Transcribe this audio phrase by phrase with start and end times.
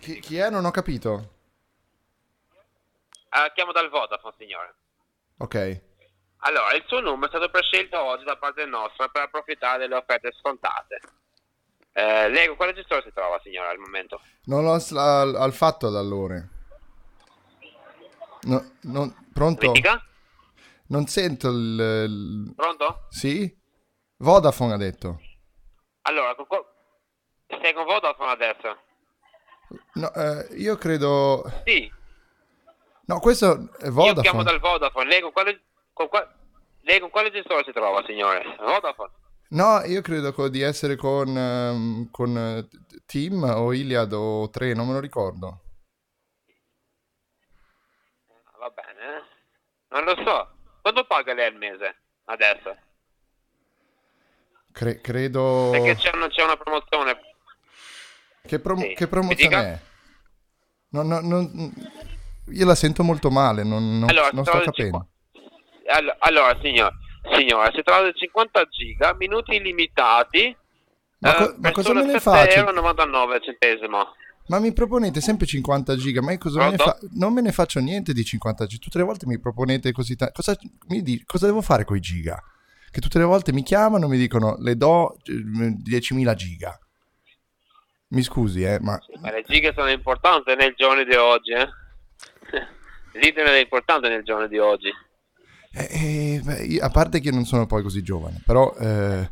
[0.00, 0.50] Chi, chi è?
[0.50, 1.32] Non ho capito.
[3.30, 4.74] Ah, chiamo dal Vodafone, signore.
[5.38, 5.82] Ok.
[6.38, 10.30] Allora, il suo numero è stato prescelto oggi da parte nostra per approfittare delle offerte
[10.38, 11.00] scontate.
[11.92, 14.20] Eh, lei con quale gestore si trova, signora, al momento?
[14.44, 16.42] Non l'ho al, al fatto ad allora.
[18.42, 19.66] No, non- pronto?
[19.66, 20.04] Mi dica?
[20.88, 23.06] Non sento il, il- Pronto?
[23.08, 23.56] Sì?
[24.18, 25.20] Vodafone ha detto.
[26.06, 26.34] Allora,
[27.60, 28.78] sei con Vodafone adesso?
[29.94, 31.44] No, eh, io credo...
[31.64, 31.90] Sì,
[33.06, 34.44] No, questo è io chiamo Vodafone.
[34.44, 35.08] dal Vodafone.
[35.08, 35.62] Lei con quale,
[35.92, 36.34] con qua-
[36.82, 38.42] lei con quale gestore si trova, signore?
[38.58, 39.12] Vodafone?
[39.50, 42.68] No, io credo co- di essere con, ehm, con eh,
[43.06, 45.60] Team o Iliad o 3, non me lo ricordo.
[48.28, 49.22] Ah, Va bene, eh?
[49.88, 50.48] Non lo so.
[50.80, 51.96] Quanto paga lei al mese?
[52.24, 52.76] Adesso?
[54.74, 55.68] Cre- credo...
[55.70, 57.16] Perché c'è una, c'è una promozione.
[58.44, 58.94] Che, prom- Sì.
[58.94, 59.80] che promozione è?
[60.90, 61.72] No, no, non-
[62.48, 64.72] Io la sento molto male, non, non- Allora, non sto capendo.
[64.74, 65.06] 50
[65.96, 66.92] Allo- Allora, signor,
[67.36, 70.54] signora, si tratta di 50 giga, minuti illimitati.
[71.20, 72.58] Ma, co- eh, ma cosa me ne 7,99 faccio?
[72.58, 74.14] euro e 99 centesimo.
[74.48, 77.52] Ma mi proponete sempre 50 giga, ma io cosa me ne fa- non me ne
[77.52, 78.82] faccio niente di 50 giga.
[78.82, 80.34] Tutte le volte mi proponete così tanto.
[80.34, 80.54] Cosa,
[80.88, 82.42] mi di- cosa devo fare con i giga?
[82.94, 86.78] Che tutte le volte mi chiamano e mi dicono le do eh, 10.000 giga.
[88.10, 91.68] Mi scusi, eh, ma Ma le giga sono importanti nei giorni di oggi, eh?
[93.18, 94.92] L'internet è importante nel giorno di oggi.
[95.72, 99.28] eh, eh, beh, a parte che io non sono poi così giovane, però eh,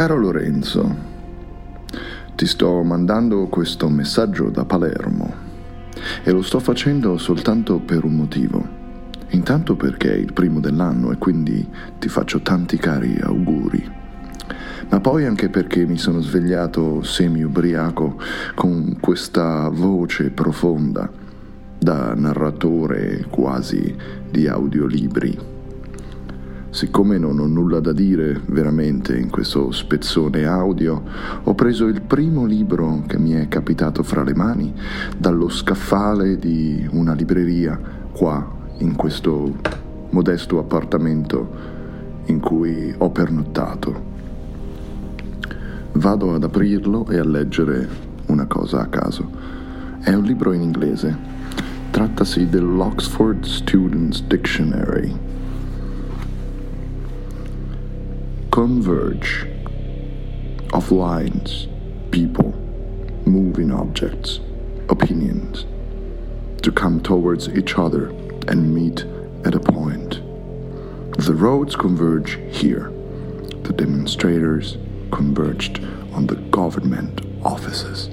[0.00, 0.96] Caro Lorenzo,
[2.34, 5.30] ti sto mandando questo messaggio da Palermo
[6.22, 8.66] e lo sto facendo soltanto per un motivo.
[9.28, 11.68] Intanto perché è il primo dell'anno e quindi
[11.98, 13.92] ti faccio tanti cari auguri.
[14.88, 18.18] Ma poi anche perché mi sono svegliato semi-ubriaco
[18.54, 21.10] con questa voce profonda
[21.78, 23.94] da narratore quasi
[24.30, 25.49] di audiolibri.
[26.70, 31.02] Siccome non ho nulla da dire veramente in questo spezzone audio,
[31.42, 34.72] ho preso il primo libro che mi è capitato fra le mani
[35.18, 37.76] dallo scaffale di una libreria
[38.12, 38.48] qua
[38.78, 39.52] in questo
[40.10, 41.48] modesto appartamento
[42.26, 44.08] in cui ho pernottato.
[45.94, 47.88] Vado ad aprirlo e a leggere
[48.26, 49.28] una cosa a caso.
[49.98, 51.16] È un libro in inglese.
[51.90, 55.39] Trattasi dell'Oxford Students Dictionary.
[58.50, 59.46] Converge
[60.72, 61.68] of lines,
[62.10, 62.52] people,
[63.24, 64.40] moving objects,
[64.88, 65.66] opinions,
[66.62, 68.08] to come towards each other
[68.48, 69.04] and meet
[69.44, 70.20] at a point.
[71.16, 72.90] The roads converge here.
[73.62, 74.78] The demonstrators
[75.12, 78.10] converged on the government offices.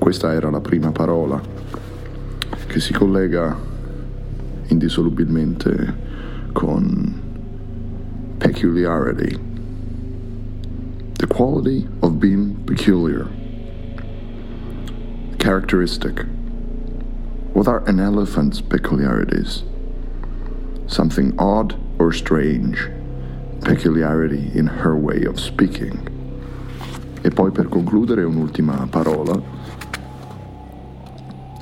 [0.00, 1.40] Questa era la prima parola
[2.66, 3.56] che si collega
[4.68, 5.94] indissolubilmente
[6.52, 7.25] con
[8.56, 9.36] peculiarity.
[11.18, 13.28] The quality of being peculiar.
[15.38, 16.24] Characteristic.
[17.52, 19.62] What are an elephant's peculiarities?
[20.86, 22.88] Something odd or strange,
[23.60, 25.98] peculiarity in her way of speaking.
[27.22, 29.42] E poi per concludere un'ultima parola.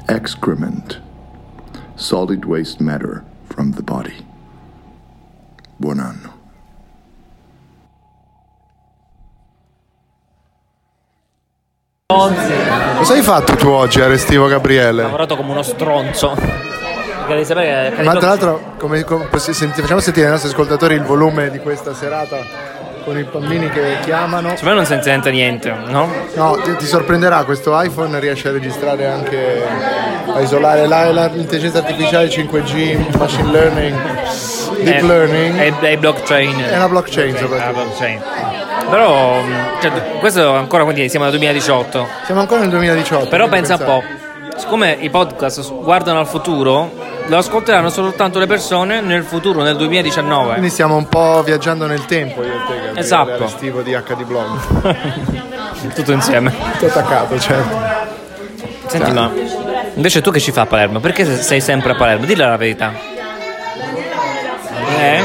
[0.09, 1.01] Excrement.
[1.97, 4.25] Solid waste matter from the body.
[5.81, 6.34] Buon anno.
[12.19, 15.03] Cosa hai fatto tu oggi, Arestivo Ho Gabriele?
[15.03, 16.33] lavorato come uno stronzo.
[17.27, 21.93] Ma tra l'altro, come, come- senti- facciamo sentire ai nostri ascoltatori il volume di questa
[21.93, 22.37] serata
[23.05, 24.51] con i bambini che chiamano.
[24.51, 26.09] Secondo me non si sente niente, no?
[26.35, 29.63] No, ti, ti sorprenderà, questo iPhone riesce a registrare anche,
[30.33, 33.97] a isolare la- la- l'intelligenza artificiale 5G, machine learning,
[34.83, 35.81] deep È- learning.
[35.81, 36.61] È, blockchain.
[36.63, 37.83] È una blockchain È una soprattutto.
[37.83, 38.23] blockchain.
[38.91, 39.41] Però,
[39.81, 42.07] cioè, questo ancora quindi siamo nel 2018.
[42.27, 43.29] Siamo ancora nel 2018.
[43.29, 44.03] Però pensa un po',
[44.57, 46.91] siccome i podcast guardano al futuro,
[47.27, 50.51] lo ascolteranno soltanto le persone nel futuro, nel 2019.
[50.53, 53.33] Quindi stiamo un po' viaggiando nel tempo io e te, Gabriele, Esatto.
[53.33, 54.59] Arestivo di HD Blog.
[55.95, 56.53] Tutto insieme.
[56.79, 58.13] Tutto attaccato, certo.
[58.87, 59.31] Senti, ma
[59.95, 61.01] invece tu che ci fai a Palermo?
[61.01, 62.27] Perché sei sempre a Palermo?
[62.27, 62.93] Dilla la verità.
[64.99, 65.23] Eh?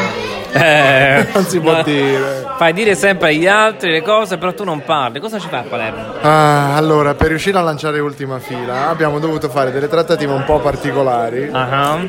[0.51, 2.48] Eh, Non si può ma- dire.
[2.59, 5.21] Fai dire sempre agli altri le cose, però tu non parli.
[5.21, 6.15] Cosa ci fai a Palermo?
[6.19, 10.59] Ah, allora, per riuscire a lanciare ultima fila abbiamo dovuto fare delle trattative un po'
[10.59, 11.99] particolari Ah,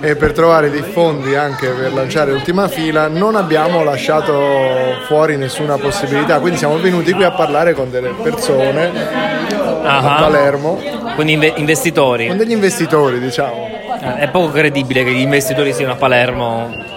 [0.00, 4.42] e per trovare dei fondi anche per lanciare ultima fila non abbiamo lasciato
[5.06, 8.90] fuori nessuna possibilità, quindi siamo venuti qui a parlare con delle persone
[9.84, 10.20] a ah.
[10.20, 10.80] Palermo,
[11.14, 12.26] Quindi inve- investitori.
[12.26, 13.70] con degli investitori diciamo.
[14.02, 16.90] Eh, È poco credibile che gli investitori siano a Palermo.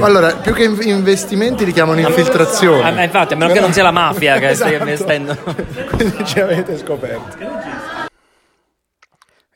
[0.00, 2.82] Allora, più che in- investimenti li chiamano infiltrazioni.
[2.82, 4.88] Ah, ma infatti, a meno che non sia la mafia che stai Esatto.
[4.90, 5.36] investendo.
[5.94, 7.36] Quindi ci avete scoperto.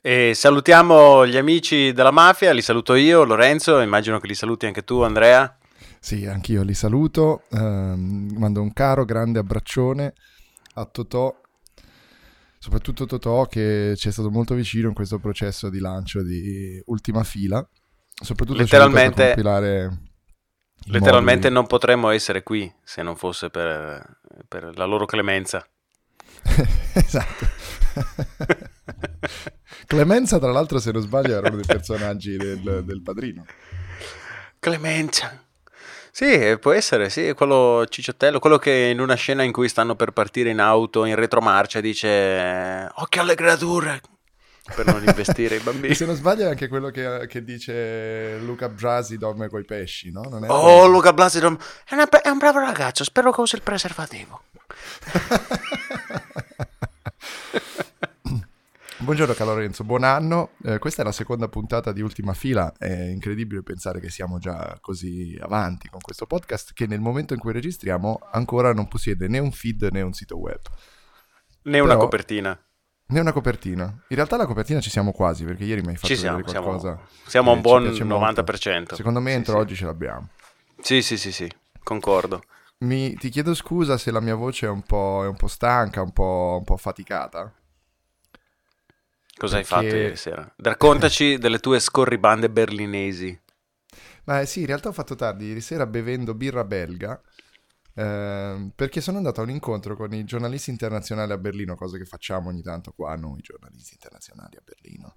[0.01, 4.83] E salutiamo gli amici della mafia, li saluto io, Lorenzo, immagino che li saluti anche
[4.83, 5.57] tu, Andrea.
[5.99, 10.13] Sì, anch'io li saluto, ehm, mando un caro grande abbraccione
[10.75, 11.35] a Totò,
[12.57, 17.23] soprattutto Totò che ci è stato molto vicino in questo processo di lancio di Ultima
[17.25, 17.67] Fila,
[18.21, 19.35] soprattutto Letteralmente-
[20.89, 25.65] Letteralmente non potremmo essere qui se non fosse per, per la loro clemenza.
[26.93, 27.45] esatto.
[29.85, 33.45] Clemenza, tra l'altro, se non sbaglio, era uno dei personaggi del, del padrino.
[34.59, 35.43] Clemenza.
[36.11, 40.11] Sì, può essere, sì, quello cicciottello, quello che in una scena in cui stanno per
[40.11, 44.01] partire in auto in retromarcia dice occhio alle creature
[44.75, 45.93] per non investire i bambini.
[45.95, 50.21] se non sbaglio è anche quello che, che dice Luca Brasi dorme coi pesci, no?
[50.29, 53.55] Non è Oh, Luca Blasi non- è, una- è un bravo ragazzo, spero che usi
[53.55, 54.41] il preservativo.
[58.99, 60.51] Buongiorno caro Lorenzo, buon anno.
[60.63, 62.73] Eh, questa è la seconda puntata di Ultima Fila.
[62.77, 67.39] È incredibile pensare che siamo già così avanti con questo podcast che nel momento in
[67.39, 70.59] cui registriamo ancora non possiede né un feed né un sito web,
[71.63, 72.59] Né una Però- copertina.
[73.07, 73.83] Né una copertina.
[74.07, 76.59] In realtà la copertina ci siamo quasi perché ieri mi hai fatto Ci siamo, vedere
[76.59, 76.99] qualcosa.
[77.25, 78.41] siamo a un buon piace molto.
[78.41, 78.93] 90%.
[78.95, 79.59] Secondo me entro sì.
[79.59, 80.29] oggi ce l'abbiamo.
[80.79, 81.49] Sì, sì, sì, sì,
[81.83, 82.43] concordo.
[82.79, 86.01] Mi- ti chiedo scusa se la mia voce è un po', è un po' stanca,
[86.01, 87.51] un po', un po' faticata.
[89.37, 90.53] Cosa hai Perché- fatto ieri sera?
[90.57, 93.39] Raccontaci delle tue scorribande berlinesi.
[94.25, 97.19] Ma sì, in realtà ho fatto tardi ieri sera bevendo birra belga
[97.97, 102.05] ehm, perché sono andato a un incontro con i giornalisti internazionali a Berlino, cosa che
[102.05, 105.15] facciamo ogni tanto qua noi giornalisti internazionali a Berlino.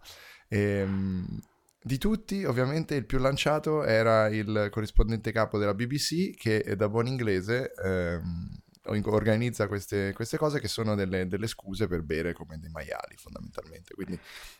[0.49, 1.41] Ehm,
[1.83, 6.89] di tutti, ovviamente, il più lanciato era il corrispondente capo della BBC che eh, da
[6.89, 8.61] buon inglese ehm,
[9.05, 13.95] organizza queste, queste cose che sono delle, delle scuse per bere come dei maiali fondamentalmente.
[13.95, 14.19] Quindi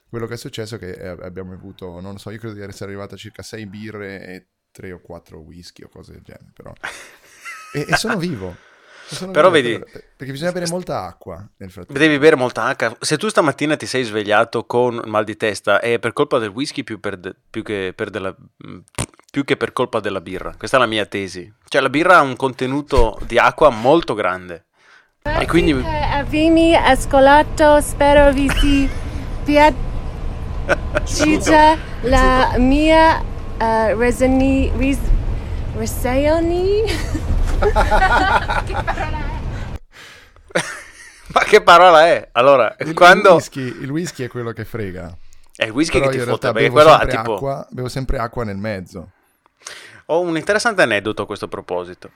[0.09, 2.63] quello che è successo è che eh, abbiamo avuto, non lo so, io credo di
[2.63, 6.53] essere arrivato a circa 6 birre e 3 o 4 whisky o cose del genere,
[6.55, 6.73] però...
[7.73, 8.55] E, e sono vivo.
[9.11, 12.01] Sono Però vedi- per- Perché bisogna bere molta acqua nel frattempo.
[12.01, 12.97] Devi bere molta acqua.
[13.01, 16.85] Se tu stamattina ti sei svegliato con mal di testa è per colpa del whisky
[16.85, 18.79] più, per de- più che, per della- mm,
[19.33, 20.55] più che per colpa della birra.
[20.57, 21.53] Questa è la mia tesi.
[21.67, 24.67] Cioè la birra ha un contenuto di acqua molto grande.
[25.23, 28.89] E quindi Eh, Avvini ascolato, spero vi si
[29.45, 29.75] piaccia
[32.03, 33.21] la mia
[33.59, 33.95] eh,
[37.61, 37.89] resoni,
[38.67, 39.39] ris, reseoni.
[41.33, 42.29] Ma che parola è?
[42.33, 43.29] Allora, Il, quando...
[43.29, 45.17] il whisky, il whisky è quello che frega.
[45.55, 47.35] È il whisky Però che ti fotte, realtà perché bevo quello ha sempre, tipo...
[47.35, 49.11] acqua, bevo sempre acqua nel mezzo.
[50.07, 52.11] Ho un interessante aneddoto a questo proposito.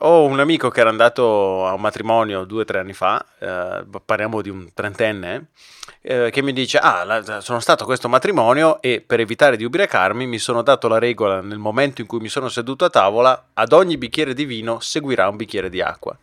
[0.00, 3.84] Ho un amico che era andato a un matrimonio due o tre anni fa, eh,
[4.04, 5.46] parliamo di un trentenne,
[6.02, 9.64] eh, che mi dice, ah, la- sono stato a questo matrimonio e per evitare di
[9.64, 13.48] ubriacarmi mi sono dato la regola nel momento in cui mi sono seduto a tavola,
[13.54, 16.14] ad ogni bicchiere di vino seguirà un bicchiere di acqua.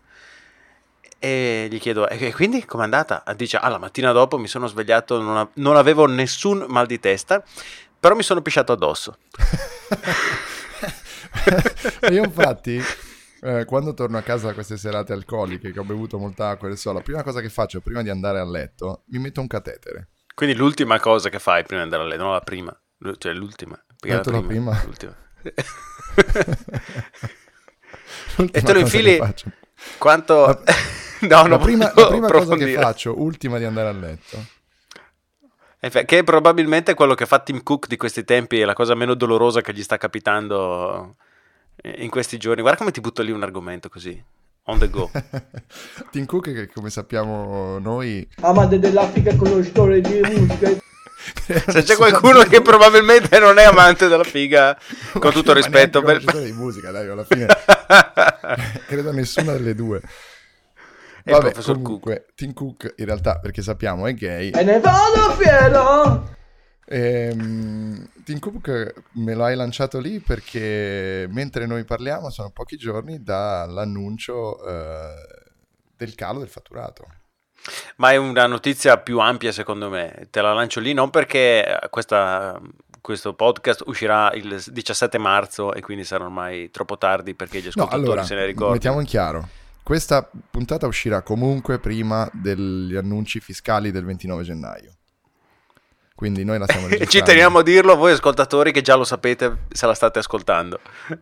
[1.18, 3.24] E gli chiedo, e quindi com'è andata?
[3.36, 7.00] Dice, ah, la mattina dopo mi sono svegliato, non, a- non avevo nessun mal di
[7.00, 7.42] testa,
[8.00, 9.18] però mi sono pisciato addosso.
[12.12, 12.80] Io infatti,
[13.44, 16.78] eh, quando torno a casa da queste serate alcoliche, che ho bevuto molta acqua e
[16.78, 20.12] so, la prima cosa che faccio prima di andare a letto, mi metto un catetere.
[20.34, 22.82] Quindi l'ultima cosa che fai prima di andare a letto, non la prima,
[23.18, 23.78] cioè l'ultima.
[24.00, 24.82] perché Metto la prima.
[24.86, 25.16] l'ultima.
[28.36, 29.20] L'ultima E te lo infili
[29.98, 30.46] quanto...
[30.46, 30.64] La-
[31.44, 34.38] no, la prima, la prima cosa che faccio, ultima di andare a letto,
[35.80, 39.14] Che è probabilmente quello che fa Tim Cook di questi tempi è la cosa meno
[39.14, 41.18] dolorosa che gli sta capitando
[41.82, 42.62] in questi giorni.
[42.62, 44.22] Guarda come ti butto lì un argomento così,
[44.66, 45.10] on the go.
[46.12, 48.28] Tim Cook, che come sappiamo noi...
[48.42, 50.70] Amante dell'Africa, conoscitore di musica.
[51.72, 54.78] Se c'è qualcuno che probabilmente non è amante della figa,
[55.18, 56.18] con tutto il rispetto, per...
[56.18, 57.48] conoscitore di musica, dai, alla fine
[58.88, 60.02] credo nessuna delle due.
[61.26, 64.50] E Vabbè, professor comunque, Tim Cook in realtà, perché sappiamo, è gay.
[64.50, 66.42] E ne vado fiero!
[66.86, 73.22] Ehm, Tim Cook me lo hai lanciato lì perché mentre noi parliamo sono pochi giorni
[73.24, 75.14] dall'annuncio eh,
[75.96, 77.06] del calo del fatturato.
[77.98, 82.60] Ma è una notizia più ampia secondo me, te la lancio lì non perché questa-
[83.00, 87.70] questo podcast uscirà il 17 marzo e quindi sarà ormai troppo tardi perché gli No,
[87.70, 88.74] ascoltatori allora, se ne ricordano.
[88.74, 89.48] mettiamo in chiaro.
[89.84, 94.94] Questa puntata uscirà comunque prima degli annunci fiscali del 29 gennaio.
[96.24, 97.12] Quindi noi la stiamo registrando.
[97.12, 100.80] Ci teniamo a dirlo voi ascoltatori che già lo sapete se la state ascoltando.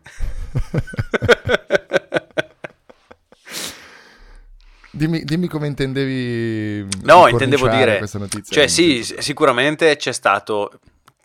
[4.94, 8.54] Dimmi, dimmi come intendevi No, intendevo dire, questa notizia.
[8.54, 10.70] cioè sì, sicuramente c'è stato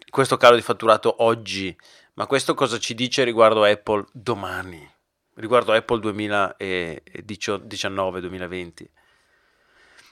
[0.09, 1.77] questo calo di fatturato oggi,
[2.15, 4.89] ma questo cosa ci dice riguardo Apple domani,
[5.35, 8.87] riguardo Apple 2019-2020?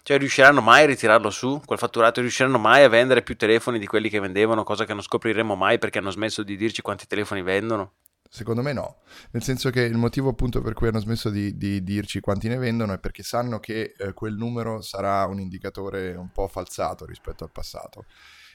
[0.07, 2.21] Cioè riusciranno mai a ritirarlo su, quel fatturato?
[2.21, 5.79] Riusciranno mai a vendere più telefoni di quelli che vendevano, cosa che non scopriremo mai
[5.79, 7.95] perché hanno smesso di dirci quanti telefoni vendono?
[8.29, 8.97] Secondo me no,
[9.31, 12.59] nel senso che il motivo appunto per cui hanno smesso di, di dirci quanti ne
[12.59, 17.43] vendono è perché sanno che eh, quel numero sarà un indicatore un po' falsato rispetto
[17.45, 18.05] al passato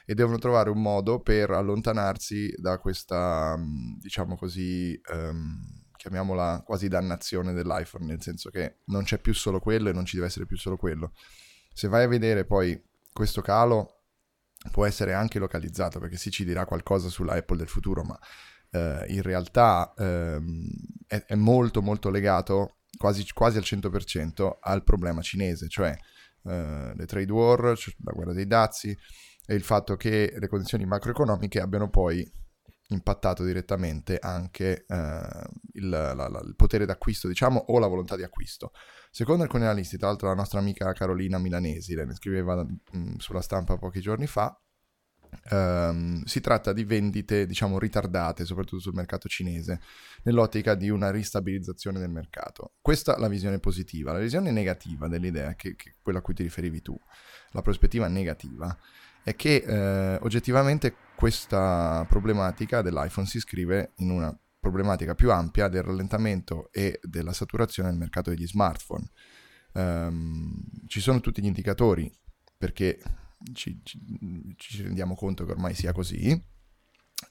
[0.06, 6.88] e devono trovare un modo per allontanarsi da questa, mh, diciamo così, ehm, chiamiamola quasi
[6.88, 10.46] dannazione dell'iPhone, nel senso che non c'è più solo quello e non ci deve essere
[10.46, 11.12] più solo quello.
[11.74, 14.04] Se vai a vedere poi questo calo
[14.72, 18.18] può essere anche localizzato perché sì ci dirà qualcosa sulla Apple del futuro, ma
[18.72, 20.70] eh, in realtà ehm,
[21.06, 25.94] è, è molto molto legato quasi, quasi al 100% al problema cinese, cioè
[26.46, 28.98] eh, le trade war, cioè la guerra dei dazi
[29.46, 32.26] e il fatto che le condizioni macroeconomiche abbiano poi
[32.92, 38.24] impattato direttamente anche eh, il, la- la- il potere d'acquisto, diciamo, o la volontà di
[38.24, 38.72] acquisto.
[39.12, 43.42] Secondo alcuni analisti, tra l'altro la nostra amica Carolina Milanesi, lei ne scriveva mh, sulla
[43.42, 44.60] stampa pochi giorni fa,
[45.52, 49.82] ehm, si tratta di vendite, diciamo, ritardate, soprattutto sul mercato cinese,
[50.24, 52.74] nell'ottica di una ristabilizzazione del mercato.
[52.82, 54.12] Questa è la visione positiva.
[54.14, 57.00] La visione negativa dell'idea, che, che quella a cui ti riferivi tu,
[57.52, 58.76] la prospettiva negativa,
[59.30, 65.84] è che eh, oggettivamente questa problematica dell'iPhone si iscrive in una problematica più ampia del
[65.84, 69.08] rallentamento e della saturazione del mercato degli smartphone.
[69.74, 72.12] Ehm, ci sono tutti gli indicatori
[72.58, 73.00] perché
[73.54, 74.02] ci, ci-
[74.58, 76.30] ci rendiamo conto che ormai sia così.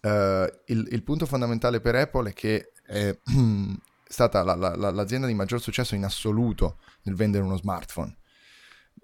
[0.01, 3.19] Eh, il, il punto fondamentale per Apple è che è
[4.07, 8.17] stata la- la- la- l'azienda di maggior successo in assoluto nel vendere uno smartphone.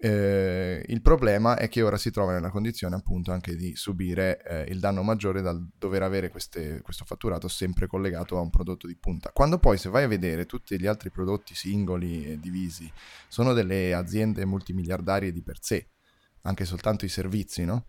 [0.04, 4.70] Eh, il problema è che ora si trova nella condizione appunto anche di subire eh,
[4.70, 8.96] il danno maggiore dal dover avere queste- questo fatturato sempre collegato a un prodotto di
[8.96, 9.30] punta.
[9.32, 12.92] Quando poi se vai a vedere tutti gli altri prodotti singoli e divisi
[13.28, 15.88] sono delle aziende multimiliardarie di per sé,
[16.42, 17.87] anche soltanto i servizi, no?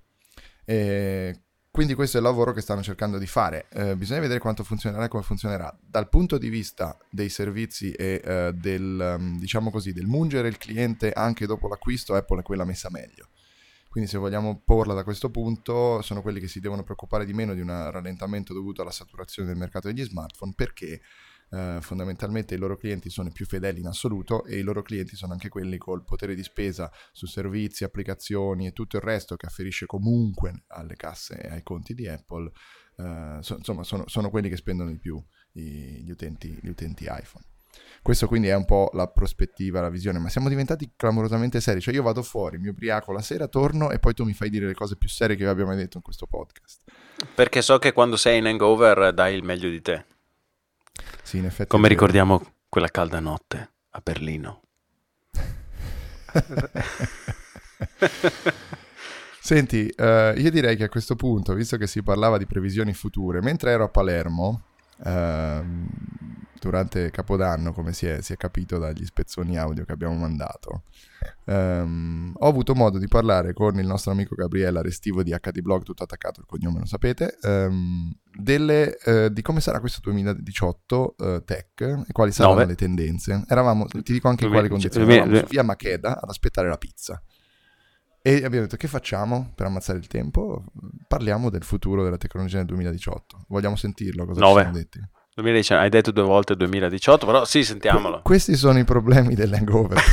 [0.63, 1.44] E
[1.75, 3.67] quindi questo è il lavoro che stanno cercando di fare.
[3.73, 5.77] Eh, bisogna vedere quanto funzionerà e come funzionerà.
[5.85, 10.57] Dal punto di vista dei servizi e eh, del, um, diciamo così, del mungere il
[10.57, 13.27] cliente anche dopo l'acquisto, Apple è quella messa meglio.
[13.89, 17.53] Quindi se vogliamo porla da questo punto, sono quelli che si devono preoccupare di meno
[17.53, 21.01] di un rallentamento dovuto alla saturazione del mercato degli smartphone perché
[21.51, 25.15] eh, fondamentalmente i loro clienti sono i più fedeli in assoluto e i loro clienti
[25.15, 29.45] sono anche quelli col potere di spesa su servizi, applicazioni e tutto il resto che
[29.45, 32.51] afferisce comunque alle casse e ai conti di Apple.
[32.97, 35.21] eh, so- insomma, sono, sono quelli che spendono di più
[35.53, 37.43] i- gli, utenti, gli utenti iPhone.
[38.01, 41.93] Questo quindi è un po' la prospettiva, la visione, ma siamo diventati clamorosamente seri, cioè
[41.93, 44.73] io vado fuori, mi ubriaco la sera, torno e poi tu mi fai dire le
[44.73, 46.83] cose più serie che abbia mai detto in questo podcast.
[47.35, 50.05] Perché so che quando sei in hangover dai il meglio di te.
[51.25, 51.69] Sì, in effetti.
[51.69, 52.39] Come ricordiamo
[52.69, 54.61] quella calda notte a Berlino.
[59.41, 63.41] Senti, eh, io direi che a questo punto, visto che si parlava di previsioni future,
[63.41, 64.65] mentre ero a Palermo,
[66.65, 70.83] durante Capodanno, come si è, si è capito dagli spezzoni audio che abbiamo mandato,
[71.45, 75.83] ehm, ho avuto modo di parlare con il nostro amico Gabriele Restivo di HD Blog,
[75.83, 81.43] tutto attaccato, il cognome lo sapete, ehm, delle, eh, di come sarà questo 2018 eh,
[81.45, 82.67] tech e quali saranno Nove.
[82.67, 83.43] le tendenze.
[83.47, 87.21] Eravamo, ti dico anche in quali condizioni, eravamo su via Macheda ad aspettare la pizza.
[88.27, 90.63] E abbiamo detto che facciamo per ammazzare il tempo?
[91.07, 93.45] Parliamo del futuro della tecnologia nel 2018.
[93.49, 94.25] Vogliamo sentirlo?
[94.25, 94.53] Cosa Nove.
[94.55, 94.99] ci siamo detti?
[95.35, 98.21] 2019, hai detto due volte 2018, però sì, sentiamolo.
[98.23, 100.01] Questi sono i problemi dell'hangover.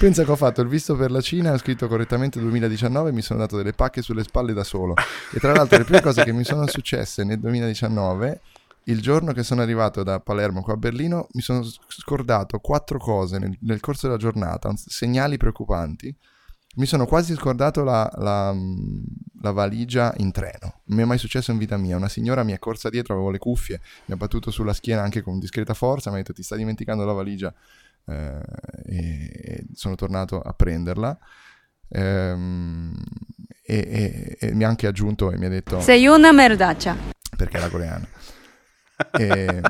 [0.00, 3.22] Pensa che ho fatto il visto per la Cina, ho scritto correttamente 2019 e mi
[3.22, 4.94] sono dato delle pacche sulle spalle da solo.
[5.32, 8.40] E tra l'altro le prime cose che mi sono successe nel 2019,
[8.84, 13.38] il giorno che sono arrivato da Palermo qua a Berlino, mi sono scordato quattro cose
[13.38, 16.14] nel, nel corso della giornata, segnali preoccupanti.
[16.74, 19.02] Mi sono quasi scordato la, la, mm,
[19.42, 20.80] la valigia in treno.
[20.84, 21.96] Non mi è mai successo in vita mia.
[21.96, 25.20] Una signora mi è corsa dietro, avevo le cuffie, mi ha battuto sulla schiena anche
[25.20, 27.52] con discreta forza, mi ha detto ti stai dimenticando la valigia
[28.06, 28.40] eh,
[28.86, 31.18] e, e sono tornato a prenderla.
[31.88, 32.94] Ehm,
[33.64, 36.96] e, e- e mi ha anche aggiunto e mi ha detto Sei una merdaccia.
[37.36, 38.08] perché era coreana.
[39.18, 39.60] E,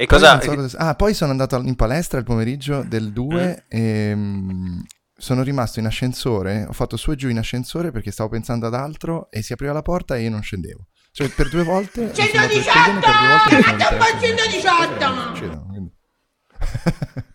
[0.00, 0.40] E poi cosa...
[0.40, 4.78] so cosa- Ah, poi sono andato in palestra il pomeriggio del 2 e mm,
[5.16, 6.64] sono rimasto in ascensore.
[6.68, 9.72] Ho fatto su e giù in ascensore perché stavo pensando ad altro e si apriva
[9.72, 10.86] la porta e io non scendevo.
[11.10, 12.02] Cioè, per due volte.
[12.02, 14.20] mi sono dato del piedino, per due volte sono ripreso.
[14.20, 15.34] 118!
[15.34, 15.92] Succedono, quindi-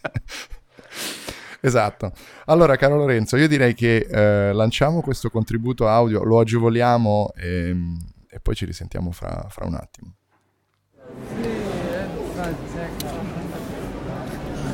[1.61, 2.11] Esatto.
[2.45, 7.75] Allora, caro Lorenzo, io direi che eh, lanciamo questo contributo audio, lo agevoliamo e,
[8.27, 10.15] e poi ci risentiamo fra, fra un attimo.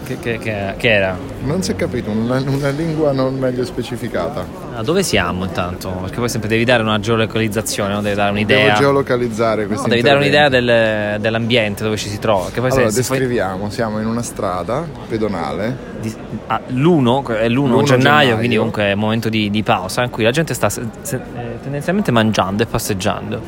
[0.08, 1.18] Che, che- che- che era?
[1.44, 4.46] Non si è capito, una, una lingua non meglio specificata.
[4.74, 5.90] Ah, dove siamo intanto?
[5.90, 8.02] Perché poi sempre devi dare una geolocalizzazione, no?
[8.02, 8.76] devi dare Devo un'idea.
[8.76, 12.46] geolocalizzare No, questo devi dare un'idea del- dell'ambiente dove ci si trova.
[12.50, 15.76] Che poi Allora, se descriviamo, siamo in una strada pedonale.
[16.00, 16.16] di-
[16.48, 18.36] ah, l'uno è l'1 L'uno gennaio, gennaio.
[18.38, 21.16] quindi comunque è un momento di, di pausa in cui la gente sta se- se-
[21.18, 23.42] eh, tendenzialmente mangiando e passeggiando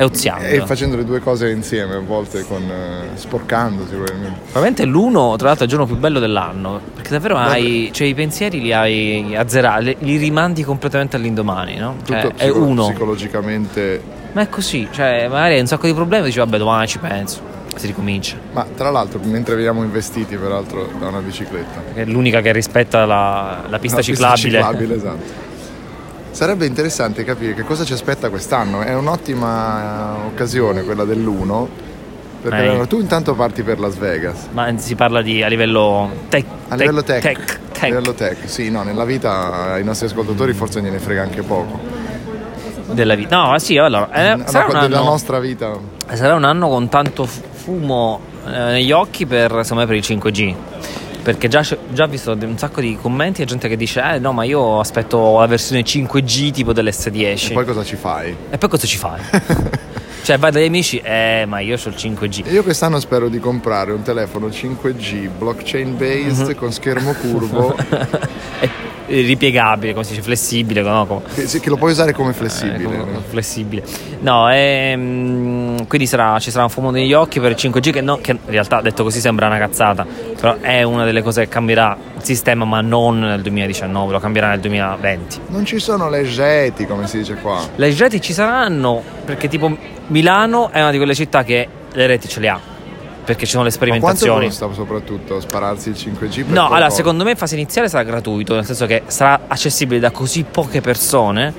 [0.00, 0.44] e oziando.
[0.46, 4.38] E facendo le due cose insieme, a volte con eh, sporcandosi probabilmente.
[4.44, 6.80] Probabilmente l'uno, tra l'altro, è il giorno più bello dell'anno.
[6.94, 7.90] Perché davvero hai.
[7.92, 11.96] Cioè, i pensieri li hai azzerati, li rimandi completamente all'indomani, no?
[12.04, 12.86] Cioè, Tutto è psico- uno.
[12.86, 14.02] psicologicamente.
[14.32, 17.40] Ma è così, cioè, magari hai un sacco di problemi, dici, vabbè, domani ci penso.
[17.76, 18.36] Si ricomincia.
[18.52, 21.82] Ma tra l'altro, mentre veniamo investiti peraltro da una bicicletta.
[21.92, 24.50] Che è l'unica che rispetta la, la pista Una ciclabile.
[24.58, 25.48] ciclabile, esatto.
[26.30, 28.80] Sarebbe interessante capire che cosa ci aspetta quest'anno.
[28.82, 31.68] È un'ottima occasione quella dell'uno.
[32.40, 34.48] Perché allora, tu intanto parti per Las Vegas.
[34.52, 36.44] Ma si parla di a livello tech.
[36.68, 37.20] A livello tech.
[37.22, 41.42] tech, A livello tech, sì, no, nella vita ai nostri ascoltatori forse gliene frega anche
[41.42, 41.78] poco.
[42.92, 43.36] della vita.
[43.36, 44.10] No, sì, allora.
[44.12, 45.72] eh, No, sarà, un della anno, nostra vita.
[46.14, 50.02] sarà un anno con tanto fu- fumo eh, negli occhi per, secondo me, per il
[50.02, 50.54] 5G.
[51.22, 51.60] Perché già,
[51.92, 54.80] già ho visto un sacco di commenti e gente che dice: Eh no, ma io
[54.80, 57.50] aspetto la versione 5G tipo dell'S10.
[57.50, 58.34] E poi cosa ci fai?
[58.50, 59.20] E poi cosa ci fai?
[60.24, 62.46] cioè, vai dagli amici, eh, ma io ho il 5G.
[62.46, 66.54] E io quest'anno spero di comprare un telefono 5G blockchain based Mhm.
[66.56, 67.76] con schermo curvo
[69.06, 71.04] ripiegabile, come si dice, flessibile, no?
[71.04, 72.84] Come- che, sì, che lo puoi usare come Eh, flessibile.
[72.84, 73.82] come- flessibile.
[74.20, 78.18] No, ehm, quindi sarà- ci sarà un fumo negli occhi per il 5G che, no-
[78.20, 80.06] che in realtà detto così sembra una cazzata,
[80.40, 84.48] però è una delle cose che cambierà il sistema ma non nel 2019, lo cambierà
[84.48, 85.40] nel 2020.
[85.48, 87.60] Non ci sono le jeti, come si dice qua.
[87.76, 89.76] Le reti ci saranno perché tipo
[90.06, 92.58] Milano è una di quelle città che le reti ce le ha,
[93.22, 94.46] perché ci sono le Ma quanto sperimentazioni.
[94.46, 96.44] costa soprattutto spararsi il 5G?
[96.44, 100.00] per No, allora secondo me in fase iniziale sarà gratuito, nel senso che sarà accessibile
[100.00, 101.52] da così poche persone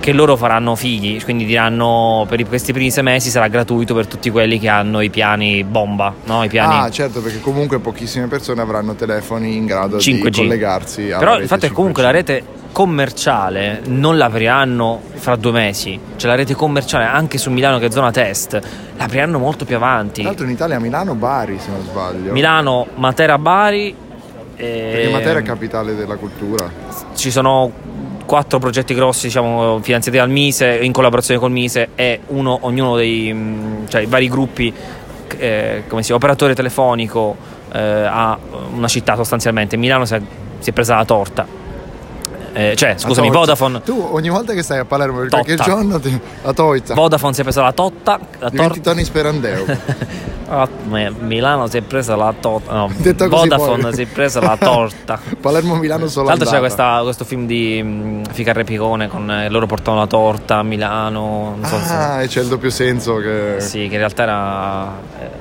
[0.00, 4.30] che loro faranno figli, quindi diranno per questi primi sei mesi sarà gratuito per tutti
[4.30, 6.44] quelli che hanno i piani bomba, no?
[6.44, 10.28] I piani Ah, certo, perché comunque pochissime persone avranno telefoni in grado 5G.
[10.28, 12.06] di collegarsi alla Però il fatto è che comunque 5G.
[12.06, 17.78] la rete commerciale non l'apriranno fra due mesi, cioè la rete commerciale anche su Milano
[17.78, 18.60] che è zona test,
[18.96, 20.20] l'apriranno molto più avanti.
[20.20, 22.32] Tra l'altro in Italia a Milano Bari, se non sbaglio.
[22.32, 23.94] Milano, Matera, Bari.
[24.56, 26.70] Perché Matera è capitale della cultura.
[27.14, 27.70] ci sono
[28.26, 33.32] quattro progetti grossi, diciamo, finanziati dal Mise, in collaborazione col Mise, e uno, ognuno dei
[33.32, 34.72] mh, cioè, vari gruppi,
[35.38, 37.36] eh, come si chiama, operatore telefonico,
[37.72, 38.38] eh, a
[38.74, 39.76] una città sostanzialmente.
[39.76, 40.20] Milano si è,
[40.58, 41.65] si è presa la torta.
[42.56, 43.30] Eh, cioè, scusami.
[43.30, 43.82] Vodafone.
[43.82, 45.70] Tu ogni volta che stai a Palermo per qualche Totta.
[45.70, 46.18] giorno ti...
[46.42, 46.94] la toita.
[46.94, 48.18] Vodafone si è presa la totta.
[48.38, 48.90] La Diventi torta.
[48.90, 49.64] Tony Sperandeo.
[50.48, 50.68] Ah,
[51.18, 52.72] Milano si è presa la torta.
[52.72, 52.88] No,
[53.28, 53.94] Vodafone poi.
[53.94, 55.18] si è presa la torta.
[55.40, 59.66] Palermo-Milano solo Tra l'altro c'è questa- questo film di mm, Ficarre Picone con eh, loro
[59.66, 61.56] portano la torta a Milano.
[61.58, 63.56] Non so se- Ah, e c'è il doppio senso che...
[63.58, 64.92] Sì, che in realtà era,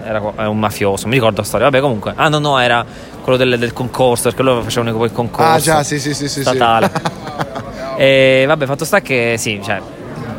[0.06, 1.06] era co- era un mafioso.
[1.08, 1.70] Mi ricordo la storia.
[1.70, 2.14] Vabbè, comunque.
[2.16, 2.84] Ah, no, no, era
[3.26, 4.30] quello del, del concorso.
[4.30, 5.52] Perché loro facevano il concorso.
[5.52, 6.30] Ah già, sì, sì, sì, sì.
[6.30, 6.42] sì.
[6.42, 6.92] statale.
[7.98, 9.82] e vabbè, fatto sta che sì, cioè,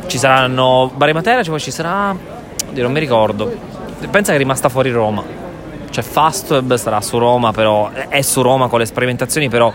[0.07, 2.15] ci saranno Bari Matera, cioè, poi ci sarà.
[2.69, 3.53] Oddio, non mi ricordo.
[4.09, 5.21] Pensa che è rimasta fuori Roma.
[5.89, 7.91] Cioè, Fastweb sarà su Roma, però.
[7.91, 9.71] È su Roma con le sperimentazioni, però.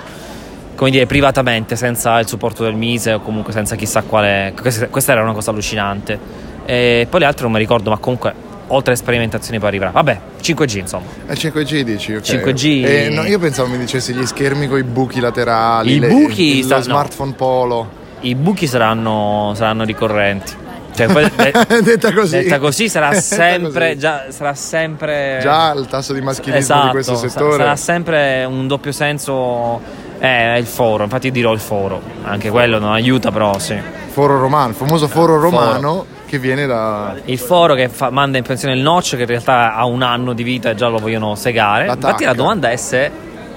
[0.74, 4.54] Come dire, privatamente, senza il supporto del Mise o comunque senza chissà quale.
[4.90, 6.18] Questa era una cosa allucinante.
[6.64, 8.32] E poi le altre non mi ricordo, ma comunque,
[8.68, 9.90] oltre a sperimentazioni poi arriverà.
[9.90, 11.04] Vabbè, 5G insomma.
[11.26, 12.22] È 5G dici, ok.
[12.24, 12.84] 5G.
[12.84, 16.58] Eh, no, io pensavo mi dicessi gli schermi con i buchi laterali, I le- buchi
[16.58, 18.00] il, sta- lo smartphone polo.
[18.20, 20.60] I buchi saranno, saranno ricorrenti.
[20.94, 22.42] Cioè, poi- de- Detta così.
[22.42, 23.98] Detta così sarà Detta sempre, così.
[23.98, 27.56] già, sarà sempre Già il tasso di maschilismo esatto, di questo settore.
[27.56, 29.80] sarà sempre un doppio senso.
[30.18, 33.76] Eh, il foro, infatti dirò il foro, anche quello non aiuta, però sì.
[34.12, 37.14] Foro romano, il famoso foro romano che viene da...
[37.26, 40.32] Il foro che fa- manda in pensione il notch, che in realtà ha un anno
[40.32, 41.84] di vita e già lo vogliono segare.
[41.84, 43.10] La Infatti la domanda è se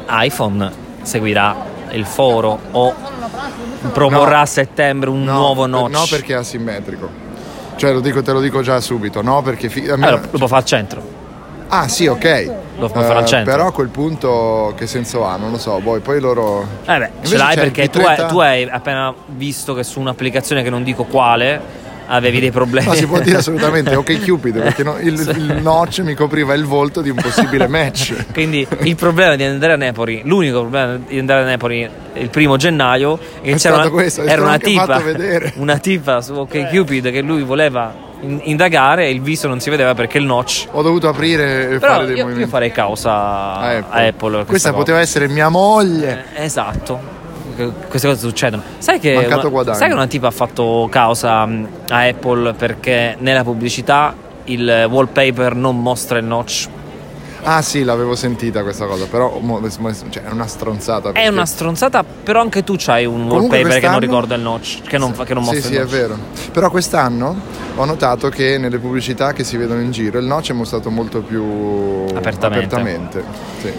[0.09, 0.69] iPhone
[1.01, 1.55] seguirà
[1.91, 2.93] il foro o
[3.93, 4.41] proporrà No.
[4.41, 5.89] a settembre un No, nuovo notch.
[5.93, 7.09] No, perché è asimmetrico.
[7.77, 9.41] Cioè, lo dico, te lo dico già subito, no?
[9.41, 9.69] Perché...
[9.69, 11.01] fi- Allora, lo può fare al centro.
[11.69, 12.51] Ah, sì, ok.
[12.77, 13.53] Lo può fare al Eh, centro.
[13.55, 15.37] Però a quel punto che senso ha?
[15.37, 16.67] Non lo so, poi, poi loro...
[16.85, 20.01] Eh beh, Invece ce l'hai perché tu P30 hai, tu hai appena visto che su
[20.01, 22.87] un'applicazione che non dico quale avevi dei problemi.
[22.87, 26.65] No, si può dire assolutamente ok Cupid perché no- il, il notch mi copriva il
[26.65, 28.13] volto di un possibile match.
[28.33, 32.55] Quindi il problema di andare a Napoli, l'unico problema di andare a Napoli il primo
[32.57, 35.01] gennaio è che È c'era una, questo, era una tipa,
[35.55, 39.93] una tipa su OkCupid che lui voleva in- indagare e il viso non si vedeva
[39.93, 40.67] perché il notch.
[40.71, 42.49] Ho dovuto aprire e Però fare dei io, io movimenti.
[42.49, 44.07] farei causa a a Apple.
[44.07, 44.37] Apple.
[44.37, 44.79] per Questa cosa.
[44.81, 46.25] poteva essere mia moglie.
[46.35, 47.14] Eh, Esatto.
[47.55, 48.61] Queste cose succedono.
[48.79, 53.43] Sai che, una, sai che una tipa ha fatto causa mh, a Apple perché nella
[53.43, 54.13] pubblicità
[54.45, 56.67] il wallpaper non mostra il notch?
[57.47, 59.39] Ah sì, l'avevo sentita questa cosa, però
[60.09, 61.09] cioè, è una stronzata.
[61.09, 64.41] È perché- una stronzata, però anche tu c'hai un Comunque wallpaper che non ricorda il
[64.41, 65.93] notch, che non, fa- che non Sì, mostra sì, il è notch.
[65.95, 66.17] vero.
[66.51, 67.35] Però quest'anno
[67.75, 71.21] ho notato che nelle pubblicità che si vedono in giro il notch è mostrato molto
[71.21, 72.75] più Apertamente.
[72.75, 73.23] apertamente,
[73.61, 73.71] sì.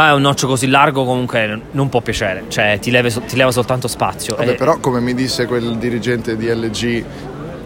[0.00, 3.88] Ah, un notch così largo comunque non può piacere, cioè ti, leve- ti leva soltanto
[3.88, 4.36] spazio.
[4.36, 7.04] Vabbè, E- però come mi disse quel dirigente di LG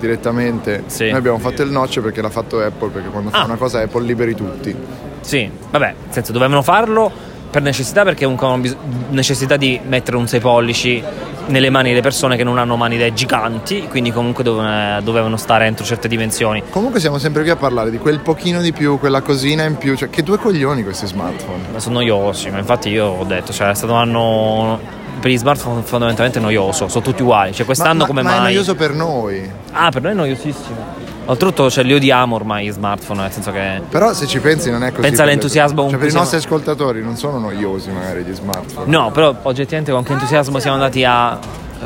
[0.00, 1.04] direttamente, Sì.
[1.08, 3.44] noi abbiamo fatto il notch perché l'ha fatto Apple, perché quando fa Ah.
[3.44, 4.74] una cosa Apple liberi tutti.
[5.20, 7.12] Sì, vabbè, nel senso dovevano farlo
[7.52, 8.76] per necessità perché comunque hanno
[9.10, 11.02] necessità di mettere un 6 pollici
[11.48, 15.66] nelle mani delle persone che non hanno mani da giganti, quindi comunque dove- dovevano stare
[15.66, 16.62] entro certe dimensioni.
[16.70, 19.94] Comunque siamo sempre qui a parlare di quel pochino di più, quella cosina in più,
[19.96, 21.64] cioè che due coglioni questi smartphone.
[21.70, 24.80] Ma sono noiosi, ma infatti io ho detto, cioè è stato un anno
[25.20, 28.38] per gli smartphone fondamentalmente noioso, sono tutti uguali, cioè quest'anno ma, come ma mai...
[28.38, 29.46] è noioso per noi.
[29.72, 31.10] Ah, per noi è noiosissimo.
[31.24, 33.80] Oltretutto cioè, li odiamo ormai gli smartphone, nel senso che...
[33.88, 35.02] Però se ci pensi non è così.
[35.02, 38.90] Pensa all'entusiasmo Cioè, per i nostri ascoltatori non sono noiosi magari gli smartphone.
[38.90, 41.38] No, però oggettivamente con che entusiasmo siamo andati a...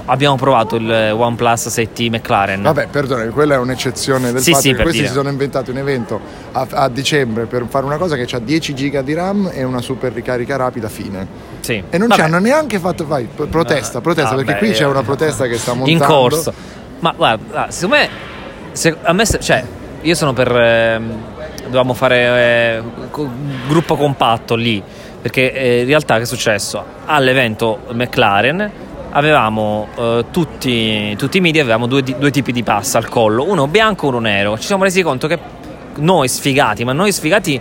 [0.07, 2.61] Abbiamo provato il OnePlus 7 McLaren.
[2.61, 5.09] Vabbè, perdonami, quella è un'eccezione del Sì, fatto sì, che questi dire.
[5.09, 6.21] si sono inventati un evento
[6.53, 9.81] a, a dicembre per fare una cosa che ha 10 giga di RAM e una
[9.81, 11.27] super ricarica rapida fine.
[11.61, 11.83] Sì.
[11.89, 12.21] E non Vabbè.
[12.21, 13.07] ci hanno neanche fatto.
[13.07, 16.03] Vai, protesta, protesta, Vabbè, perché qui c'è una protesta che sta montando.
[16.03, 16.53] in corso.
[17.01, 18.09] Ma guarda, ah, secondo me,
[18.77, 19.65] se- a me, cioè,
[20.03, 20.55] io sono per.
[20.55, 21.13] ehm,
[21.65, 22.83] dovevamo fare eh,
[23.69, 24.83] gruppo compatto lì.
[25.21, 26.85] Perché eh, in realtà che è successo?
[27.07, 28.71] All'evento McLaren
[29.11, 33.67] avevamo eh, tutti, tutti i media avevamo due, due tipi di pass al collo, uno
[33.67, 34.57] bianco e uno nero.
[34.59, 35.39] Ci siamo resi conto che
[35.97, 37.61] noi sfigati, ma noi sfigati.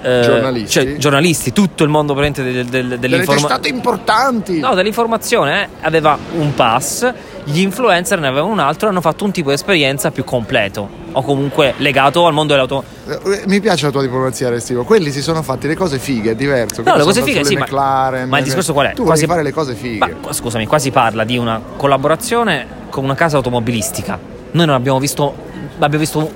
[0.00, 0.70] eh, Giornalisti.
[0.70, 3.40] cioè giornalisti, tutto il mondo del, del, Delle dell'informazione.
[3.54, 4.58] testate importanti.
[4.60, 7.12] No, dell'informazione eh, aveva un pass,
[7.44, 11.00] gli influencer ne avevano un altro e hanno fatto un tipo di esperienza più completo
[11.12, 12.84] o comunque legato al mondo dell'auto.
[13.08, 14.84] Eh, Mi piace la tua diplomazia restivo.
[14.84, 16.82] Quelli si sono fatti le cose fighe, è diverso.
[16.82, 18.92] No, le cose fighe sì, ma, McLaren, ma il discorso qual è?
[18.94, 19.98] Tu vuoi fare le cose fighe.
[19.98, 24.18] Ma, scusami, qua si parla di una collaborazione con una casa automobilistica.
[24.52, 25.34] Noi non abbiamo visto,
[25.78, 26.30] abbiamo visto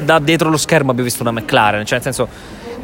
[0.00, 2.28] da dietro lo schermo abbiamo visto una McLaren, cioè nel senso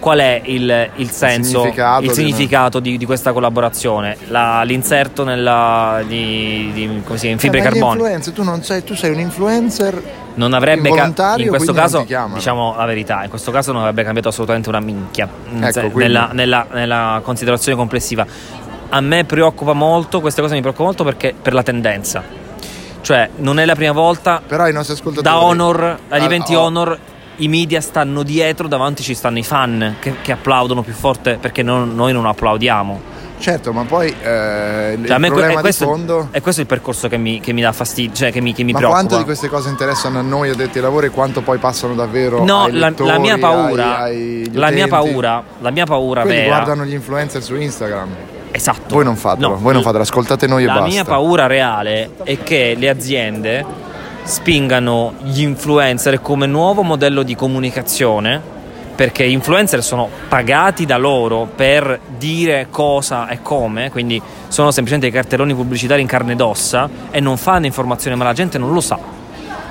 [0.01, 4.17] qual è il, il senso, significato il di significato di, di questa collaborazione?
[4.29, 6.73] La- l'inserto nella, di,
[7.05, 7.99] come si chiama, in fibre Eh, carboniche.
[7.99, 10.03] influencer, tu non sei, tu sei un influencer
[10.35, 14.03] non avrebbe ca- involontario, in questo caso diciamo la verità in questo caso non avrebbe
[14.03, 15.29] cambiato assolutamente una minchia
[15.61, 18.27] Ecco, nella, nella- nella considerazione complessiva
[18.89, 22.23] a me preoccupa molto queste cose mi preoccupano molto perché per la tendenza
[23.03, 26.63] cioè non è la prima volta Però i nostri ascoltatori da Honor agli eventi oh,
[26.63, 26.99] Honor
[27.37, 31.63] i media stanno dietro davanti ci stanno i fan che, che applaudono più forte perché
[31.63, 35.63] non- noi non applaudiamo Certo, ma poi eh, il Cioè, a me que- problema è,
[35.63, 38.41] questo, di fondo è questo il percorso che mi, che mi dà fastidio cioè che
[38.41, 41.07] mi, che mi ma preoccupa quanto di queste cose interessano a noi addetti ai lavori
[41.07, 44.71] e quanto poi passano davvero No, ai la, lettori, la mia paura, ai- agli la
[44.71, 46.49] mia paura, la mia paura Quelli vera.
[46.55, 48.09] guardano gli influencer su Instagram.
[48.53, 48.95] Esatto.
[48.95, 50.89] Voi non fatelo, No, voi non fatelo, ascoltate noi e La basta.
[50.89, 53.65] mia paura reale è che le aziende
[54.25, 58.41] spingano gli influencer come nuovo modello di comunicazione
[58.95, 65.11] perché gli influencer sono pagati da loro per dire cosa e come, quindi sono semplicemente
[65.11, 68.73] dei cartelloni pubblicitari in carne ed ossa e non fanno informazione, ma la gente non
[68.73, 68.99] lo sa.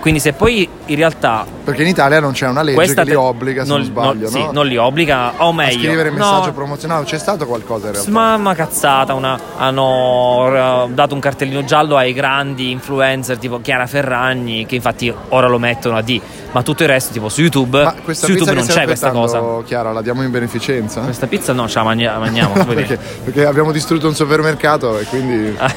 [0.02, 3.64] Quindi se poi in realtà Perché in Italia non c'è una legge che li obbliga,
[3.64, 4.50] se non, sbaglio, sì, no?
[4.52, 7.06] non li obbliga, o a meglio, scrivere no, messaggio promozionale.
[7.06, 8.10] C'è stato qualcosa in realtà.
[8.10, 14.66] Mamma cazzata, una- hanno eh, dato un cartellino giallo ai grandi influencer tipo Chiara Ferragni,
[14.66, 16.20] che infatti ora lo mettono a D,
[16.52, 19.40] ma tutto il resto tipo su YouTube, Ma su YouTube non c'è questa cosa.
[19.64, 21.02] Chiara, la diamo in beneficenza?
[21.02, 22.56] Questa pizza no, ce la magna- mangiamo.
[22.62, 25.72] No, perché, perché abbiamo distrutto un supermercato e quindi Ah.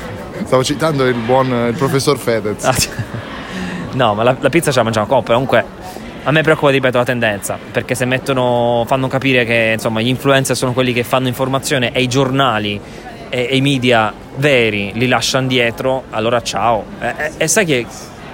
[0.46, 2.64] stavo citando il buon il professor Fedez.
[3.94, 5.64] No, ma la, la pizza ce la mangiamo qua, comunque
[6.26, 10.56] a me preoccupa, ripeto, la tendenza, perché se mettono, fanno capire che insomma gli influencer
[10.56, 12.80] sono quelli che fanno informazione e i giornali
[13.28, 16.84] e, e i media veri li lasciano dietro, allora ciao.
[16.98, 17.86] E, e- sai che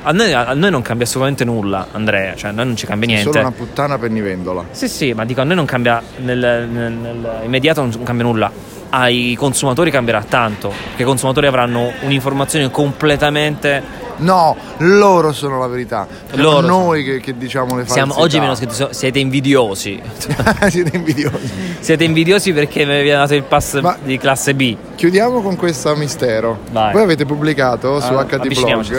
[0.02, 3.08] a noi, a noi non cambia assolutamente nulla, Andrea, cioè a noi non ci cambia
[3.08, 3.30] niente.
[3.30, 4.64] Solo una puttana pennivendola.
[4.70, 8.50] Sì, sì, ma dico, a noi non cambia nel, nel- nel immediato non cambia nulla.
[8.92, 13.82] Ai consumatori cambierà tanto, perché i consumatori avranno un'informazione completamente
[14.20, 16.06] No, loro sono la verità.
[16.32, 18.20] Loro noi che, che diciamo le Siamo, falsità.
[18.20, 20.00] oggi mi hanno scritto siete invidiosi.
[20.70, 21.50] Siete invidiosi.
[21.80, 24.76] siete invidiosi perché mi avete dato il pass Ma- di classe B.
[24.94, 26.58] Chiudiamo con questo mistero.
[26.70, 26.92] Vai.
[26.92, 28.94] Voi avete pubblicato su Ah, HD Blog sì.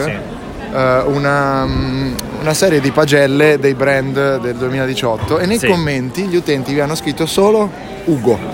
[0.74, 5.66] eh, una, mm, una serie di pagelle dei brand del 2018 e nei Sì.
[5.68, 7.70] commenti gli utenti vi hanno scritto solo
[8.04, 8.51] Ugo.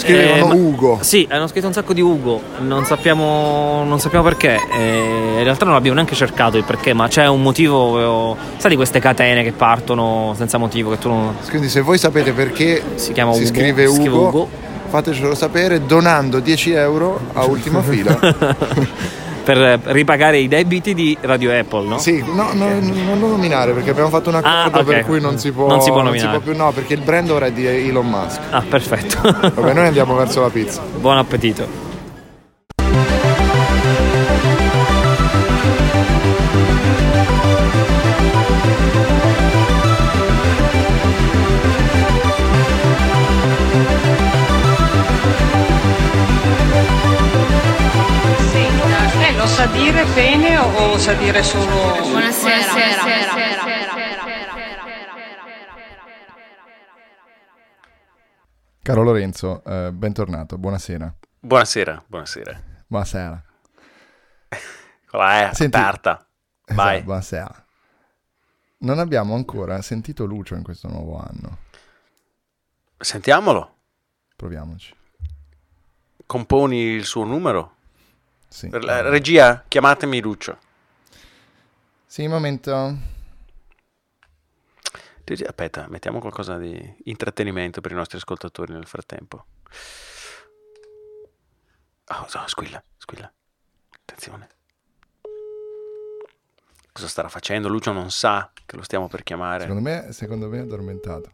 [0.00, 0.98] Scrivevano Eh, ma- Ugo.
[1.02, 4.56] Sì, hanno scritto un sacco di Ugo, non sappiamo, non sappiamo perché.
[4.78, 8.34] eh, in realtà non abbiamo neanche cercato il perché, ma c'è un motivo.
[8.34, 11.36] eh, Sai di queste catene che partono senza motivo, che tu non.
[11.48, 14.48] Quindi se voi sapete perché Si chiama si Ugo, scrive si scrive Ugo, Ugo.
[14.88, 18.18] fatecelo sapere donando 10 euro a ultima fila.
[19.42, 21.98] per ripagare i debiti di Radio Apple, no?
[21.98, 24.84] Sì, no, no, non lo nominare perché abbiamo fatto un accordo Ah, ok.
[24.86, 26.38] per cui non si può, Non si può non si nominare.
[26.40, 28.40] può più, no, perché il brand ora è di Elon Musk.
[28.50, 29.18] Ah, perfetto.
[29.22, 30.80] Vabbè, noi andiamo verso la pizza.
[30.98, 31.88] Buon appetito.
[51.30, 52.08] Dire solo...
[58.82, 61.14] Caro Lorenzo, eh, bentornato, buonasera.
[61.38, 62.62] Buonasera, buonasera.
[62.88, 63.44] Buonasera.
[65.06, 66.26] Con la E Senti- aperta.
[66.74, 66.94] Vai.
[66.94, 67.66] Esatto, buonasera.
[68.78, 71.58] Non abbiamo ancora sentito Lucio in questo nuovo anno.
[72.98, 73.76] Sentiamolo.
[74.34, 74.94] Proviamoci.
[76.26, 77.74] Componi il suo numero.
[78.48, 80.58] Sì, la regia, chiamatemi Lucio.
[82.10, 82.96] Sì, momento.
[85.46, 89.46] Aspetta, mettiamo qualcosa di intrattenimento per i nostri ascoltatori nel frattempo.
[92.06, 93.32] Oh, no, squilla, squilla.
[94.00, 94.48] Attenzione.
[96.90, 97.68] Cosa starà facendo?
[97.68, 99.60] Lucio non sa che lo stiamo per chiamare.
[99.60, 101.32] Secondo me, secondo me è addormentato.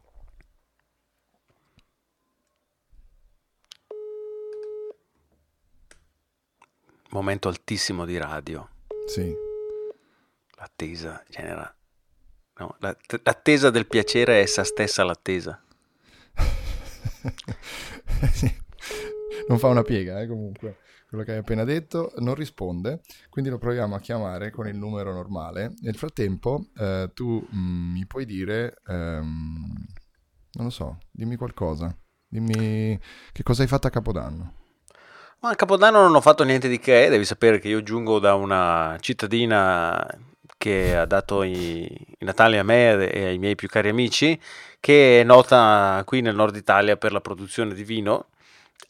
[7.09, 8.69] Momento altissimo di radio.
[9.07, 9.46] Sì.
[10.57, 11.75] L'attesa genera...
[12.59, 15.63] No, la- l'attesa del piacere è essa stessa l'attesa.
[18.33, 18.55] Sì.
[19.49, 20.79] Non fa una piega, eh, comunque.
[21.09, 25.13] Quello che hai appena detto non risponde, quindi lo proviamo a chiamare con il numero
[25.13, 25.75] normale.
[25.83, 29.87] Nel frattempo, eh, tu mm, mi puoi dire, ehm,
[30.53, 31.97] non lo so, dimmi qualcosa.
[32.29, 32.99] Dimmi
[33.33, 34.55] che cosa hai fatto a Capodanno.
[35.41, 38.35] Ma a Capodanno non ho fatto niente di che, devi sapere che io giungo da
[38.35, 40.05] una cittadina
[40.67, 44.37] che ha dato i, i Natali a me e ai miei più cari amici,
[44.81, 48.27] che è nota qui nel nord Italia per la produzione di vino.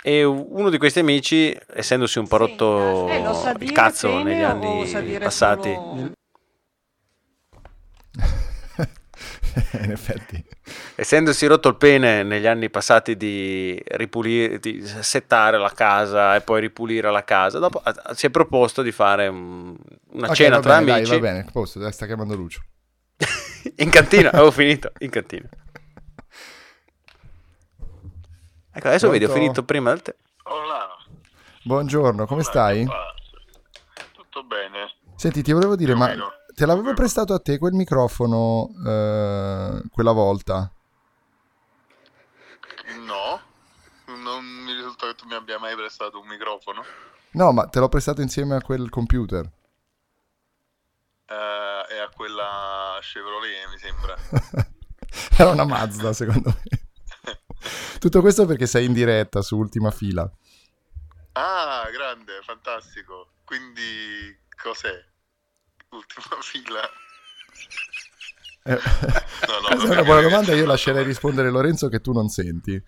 [0.02, 3.22] E uno di questi amici, essendosi un po' rotto Eh,
[3.58, 6.12] il cazzo negli anni passati, solo-
[9.82, 10.44] In effetti.
[10.96, 16.60] essendosi rotto il pene negli anni passati di ripulire, di settare la casa e poi
[16.60, 19.74] ripulire la casa, dopo si è proposto di fare un-
[20.12, 22.60] una Ok, cena va tra bene, amici Dai, va bene, posto, sta chiamando Lucio.
[23.76, 24.30] in cantina.
[24.30, 25.48] Avevo finito in cantina.
[28.72, 29.42] Ecco, adesso vedi, ho Pronto?
[29.42, 30.16] finito prima del te.
[31.62, 32.86] Buongiorno, come stai?
[34.12, 34.94] Tutto bene.
[35.16, 36.30] Senti, ti volevo dire, Più ma meno.
[36.56, 40.72] Te l'avevo prestato a te quel microfono eh, quella volta?
[43.04, 43.40] No,
[44.06, 46.82] non mi risulta che tu mi abbia mai prestato un microfono.
[47.32, 49.44] No, ma te l'ho prestato insieme a quel computer.
[51.26, 54.16] Eh, e a quella Chevrolet, mi sembra.
[55.36, 57.40] Era una Mazda, secondo me.
[58.00, 60.26] Tutto questo perché sei in diretta su Ultima Fila.
[61.32, 63.32] Ah, grande, fantastico.
[63.44, 65.04] Quindi cos'è?
[65.90, 66.80] Ultima fila.
[68.64, 68.80] Eh,
[69.46, 72.80] No, no, Questa è una buona domanda, io lascerei rispondere Lorenzo che tu non senti.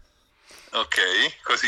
[0.70, 0.96] Ok,
[1.44, 1.66] così...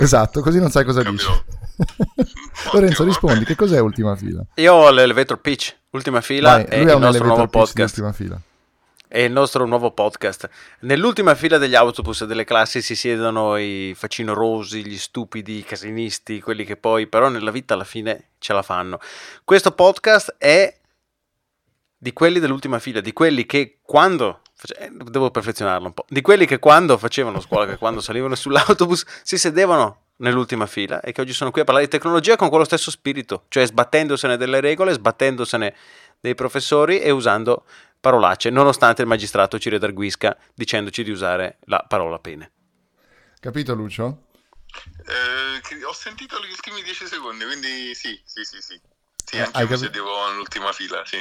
[0.00, 1.32] Esatto, così non sai cosa Capirò.
[1.32, 2.68] dici.
[2.72, 4.44] Lorenzo, rispondi, che cos'è Ultima Fila?
[4.56, 7.58] Io ho l'elevator pitch, ultima fila, Vai, è il un nostro nuovo elevator pitch di
[7.58, 7.96] podcast.
[7.98, 8.40] Ultima Fila.
[9.12, 10.48] È il nostro nuovo podcast.
[10.82, 16.40] Nell'ultima fila degli autobus e delle classi si siedono i facinorosi, gli stupidi, i casinisti,
[16.40, 19.00] quelli che poi però nella vita alla fine ce la fanno.
[19.42, 20.78] Questo podcast è
[21.98, 24.42] di quelli dell'ultima fila, di quelli che quando
[24.78, 29.04] eh, devo perfezionarlo un po', di quelli che quando facevano scuola, che quando salivano sull'autobus
[29.24, 32.64] si sedevano nell'ultima fila e che oggi sono qui a parlare di tecnologia con quello
[32.64, 35.74] stesso spirito, cioè sbattendosene delle regole, sbattendosene
[36.20, 37.64] dei professori e usando
[38.00, 42.52] parolacce, nonostante il magistrato ci redarguisca dicendoci di usare la parola pene.
[43.38, 44.26] Capito Lucio?
[45.06, 48.80] Eh, ho sentito gli ultimi 10 secondi, quindi sì, sì, sì, sì.
[49.24, 51.18] Sì, Eh, anche io capi- sedevo nell'ultima fila, sì.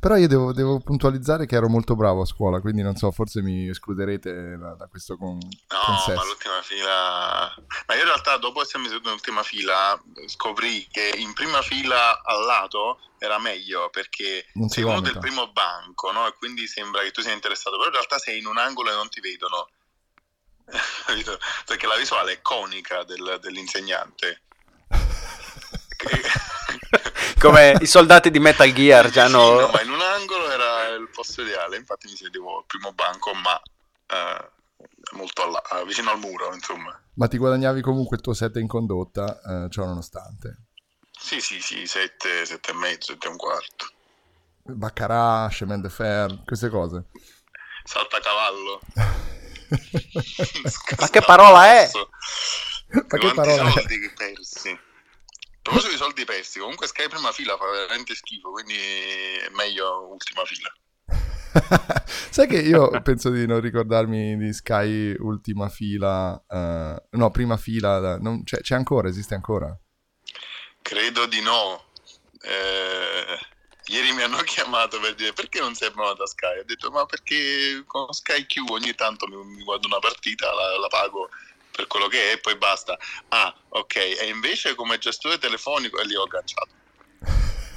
[0.00, 3.42] Però io devo, devo puntualizzare che ero molto bravo a scuola, quindi non so, forse
[3.42, 6.14] mi escluderete da, da questo con, No, consesso.
[6.14, 7.54] ma l'ultima fila...
[7.86, 12.44] Ma io in realtà dopo essermi seduto nell'ultima fila scoprì che in prima fila al
[12.44, 16.26] lato era meglio perché sei uno del primo banco, no?
[16.26, 18.94] E quindi sembra che tu sia interessato, però in realtà sei in un angolo e
[18.94, 19.68] non ti vedono.
[21.66, 24.42] Perché la visuale è conica del- dell'insegnante.
[27.44, 29.60] Come i soldati di Metal Gear già Sì, hanno...
[29.60, 33.34] no, ma in un angolo era il posto ideale, infatti mi sedevo al primo banco,
[33.34, 33.60] ma
[34.06, 34.50] eh,
[35.12, 36.98] molto alla- eh, vicino al muro, insomma.
[37.16, 40.68] Ma ti guadagnavi comunque il tuo 7 in condotta, eh, ciò nonostante.
[41.12, 43.92] Sì, sì, sì, sette, sette e mezzo, sette e un quarto.
[44.66, 47.04] Baccarà, chemin de fer, queste cose.
[47.84, 48.80] Saltacavallo.
[50.98, 51.90] Ma che parola è?
[52.88, 53.72] Ma che Quanti parola è?
[53.72, 54.78] soldi che persi.
[55.64, 60.44] Proposito di soldi persi, comunque Sky prima fila fa veramente schifo, quindi è meglio ultima
[60.44, 60.70] fila.
[62.30, 68.18] Sai che io penso di non ricordarmi di Sky ultima fila, eh, no, prima fila,
[68.18, 69.74] non- c'è, c'è ancora, esiste ancora?
[70.82, 71.82] Credo di no.
[72.42, 73.38] Eh,
[73.86, 76.58] ieri mi hanno chiamato per dire perché non sei abbonato a Sky.
[76.58, 80.78] Ho detto ma perché con Sky Q ogni tanto mi, mi guardo una partita, la,
[80.78, 81.30] la pago
[81.74, 82.96] per quello che è e poi basta.
[83.28, 83.96] Ah, ok.
[83.96, 86.68] E invece come gestore telefonico e lì ho agganciato.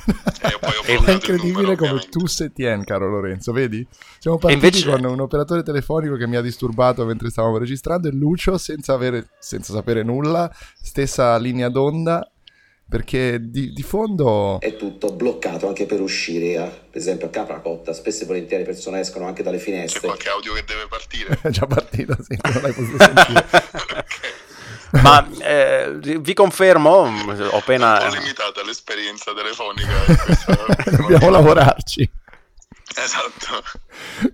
[0.40, 2.10] E poi ho È incredibile numero, come ovviamente.
[2.10, 3.86] tu se tien, caro Lorenzo, vedi?
[4.20, 8.12] Siamo partiti invece- con un operatore telefonico che mi ha disturbato mentre stavamo registrando e
[8.12, 10.50] Lucio, senza, avere, senza sapere nulla,
[10.82, 12.26] stessa linea d'onda,
[12.90, 14.60] perché di, di fondo...
[14.62, 16.72] è tutto bloccato anche per uscire, eh.
[16.90, 20.00] per esempio a Capracotta, spesso e volentieri le persone escono anche dalle C'è finestre.
[20.08, 21.38] qualche audio che deve partire.
[21.42, 23.46] È già partito, sì, non l'hai potuto sentire.
[25.04, 27.98] Ma eh, vi confermo, ho appena...
[28.08, 29.92] po' limitata l'esperienza telefonica.
[30.24, 32.10] questa- Dobbiamo lavorarci.
[32.96, 33.64] Esatto.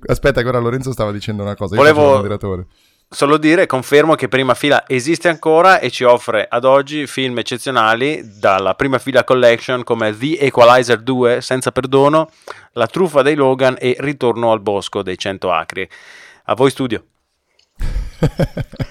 [0.05, 1.73] Aspetta, che ora Lorenzo stava dicendo una cosa.
[1.73, 2.65] Io Volevo- facevo il moderatore.
[3.13, 8.39] Solo dire, confermo che Prima Fila esiste ancora e ci offre ad oggi film eccezionali
[8.39, 12.31] dalla Prima Fila Collection come The Equalizer 2, Senza Perdono,
[12.71, 15.87] La Truffa dei Logan e Ritorno al Bosco dei Cento Acri.
[16.45, 17.05] A voi studio.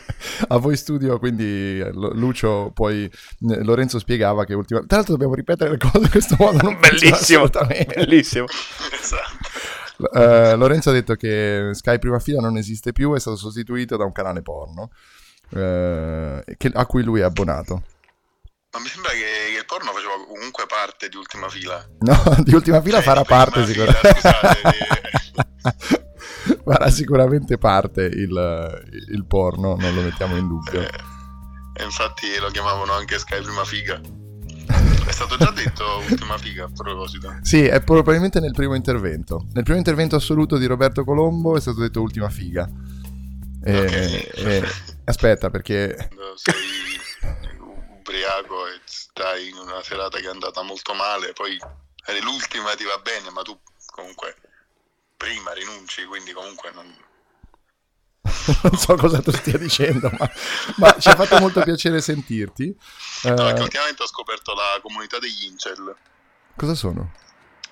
[0.49, 3.11] A voi studio, quindi Lucio, poi eh,
[3.64, 4.87] Lorenzo spiegava che ultimamente...
[4.87, 7.49] Tra l'altro dobbiamo ripetere le cose in questo modo, non Bellissimo,
[7.97, 8.47] bellissimo.
[8.93, 9.52] esatto.
[10.13, 14.05] Eh, Lorenzo ha detto che Sky Prima Fila non esiste più, è stato sostituito da
[14.05, 14.91] un canale porno
[15.51, 17.83] eh, che- a cui lui è abbonato.
[18.73, 21.85] Ma mi sembra che, il porno faceva comunque parte di ultima fila.
[22.01, 24.21] No, di ultima fila Cioè, farà parte fila, sicuramente.
[24.21, 24.61] scusate,
[26.65, 28.83] farà sicuramente parte il,
[29.13, 30.81] il porno, non lo mettiamo in dubbio.
[30.81, 34.01] E infatti lo chiamavano anche Sky Prima Figa.
[34.67, 37.39] È stato già detto ultima figa a proposito.
[37.43, 39.47] Sì, è probabilmente nel primo intervento.
[39.53, 42.69] Nel primo intervento assoluto di Roberto Colombo è stato detto ultima figa.
[43.65, 44.69] E- e-
[45.05, 46.55] aspetta, perché Quando sei
[47.99, 51.59] ubriaco e stai in una serata che è andata molto male, poi
[52.07, 54.37] eri l'ultima ti va bene, ma tu comunque
[55.17, 56.93] prima rinunci, quindi comunque non...
[58.62, 60.30] non so cosa tu stia dicendo, ma,
[60.76, 62.76] ma ci ha fatto molto piacere sentirti.
[63.24, 65.95] No, Eh, ultimamente ho scoperto la comunità degli incel.
[66.57, 67.12] cosa sono?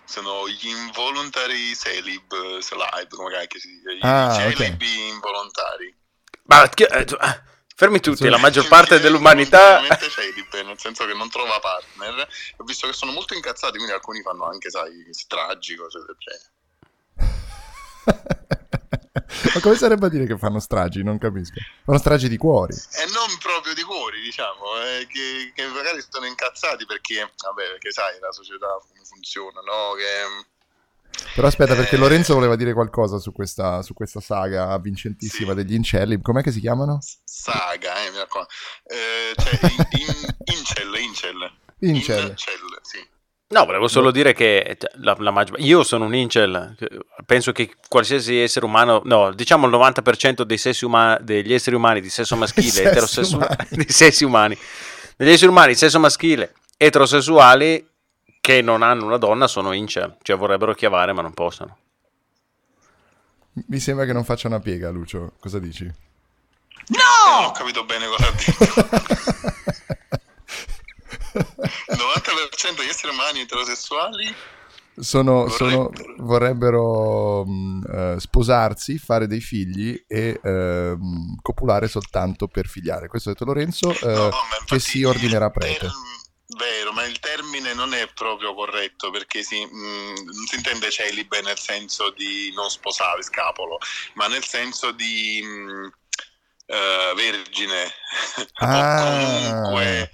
[0.04, 5.94] Sono gli involuntary celib, celib, come cacchio si dice, gli Ah, celibi involontari.
[6.44, 7.42] Ma che- eh, eh,
[7.76, 9.80] fermi tutti, la maggior parte dell'umanità...
[9.80, 12.26] Veramente celib, nel senso che non trova partner.
[12.56, 16.48] Ho visto che sono molto incazzati, quindi alcuni fanno anche, sai, stragi, cose del genere.
[19.12, 21.02] Ma come sarebbe a dire che fanno stragi?
[21.02, 21.58] Non capisco.
[21.84, 22.74] Fanno stragi di cuori.
[22.74, 27.90] E non proprio di cuori, diciamo, eh, che, che magari sono incazzati perché, vabbè, perché
[27.90, 29.94] sai la società come funziona, no?
[29.94, 35.74] Che Però aspetta, perché Lorenzo voleva dire qualcosa su questa, su questa saga vincentissima degli
[35.74, 36.20] incelli.
[36.20, 37.00] Com'è che si chiamano?
[37.24, 38.52] saga, eh, mi raccomando.
[38.84, 41.52] Eh, cioè, in, in- incel, incel.
[41.80, 42.28] Incel.
[42.28, 43.08] Incel, sì.
[43.52, 46.76] No, volevo solo dire che cioè, la, la maggior- io sono un incel,
[47.26, 52.00] penso che qualsiasi essere umano, no, diciamo il 90% dei sessi uma- degli esseri umani
[52.00, 53.68] di sesso maschile, eterosessuale, umani.
[53.84, 54.56] dei sessi umani,
[55.16, 57.88] degli esseri umani di sesso maschile, eterosessuali
[58.40, 61.76] che non hanno una donna sono incel, cioè vorrebbero chiavare ma non possono.
[63.66, 65.32] Mi sembra che non faccia una piega, Lucio.
[65.40, 65.84] Cosa dici?
[65.84, 67.30] No!
[67.34, 68.88] Non ho capito bene cosa ha detto.
[71.32, 71.96] Il
[72.68, 74.34] 90% degli esseri umani eterosessuali
[74.98, 77.44] Sono, sono- vorrebbero
[77.90, 83.08] eh, sposarsi, fare dei figli e ehm, copulare soltanto per figliare.
[83.08, 84.28] Questo ha detto Lorenzo, eh,
[84.66, 85.88] che si ordinerà prete.
[86.58, 91.40] Vero, ma il termine non è proprio corretto perché si, mh, non si intende celibe
[91.42, 93.78] nel senso di non sposare, scapolo,
[94.14, 95.92] ma nel senso di mh,
[96.66, 97.86] eh, vergine
[98.58, 99.00] Ah.
[99.00, 100.10] o, comunque,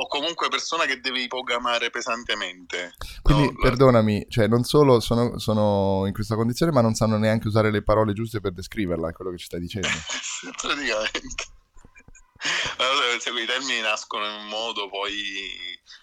[0.00, 2.94] o comunque persona che devi ipogamare pesantemente.
[3.20, 7.72] Quindi, perdonami, cioè, non solo sono, sono in questa condizione, ma non sanno neanche usare
[7.72, 9.88] le parole giuste per descriverla, è quello che ci stai dicendo.
[10.62, 11.44] Praticamente.
[12.76, 15.12] Allora, se quei termini nascono in un modo, poi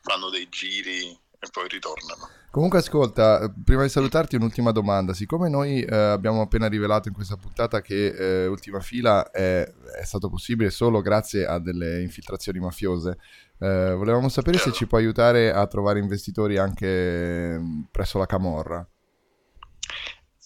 [0.01, 2.27] fanno dei giri e poi ritornano.
[2.51, 5.13] Comunque, ascolta, prima di salutarti, un'ultima domanda.
[5.13, 9.61] Siccome noi eh, abbiamo appena rivelato in questa puntata che eh, Ultima Fila è,
[9.99, 13.17] è stato possibile solo grazie a delle infiltrazioni mafiose,
[13.59, 18.87] eh, volevamo sapere se ci può aiutare a trovare investitori anche mm, presso la Camorra.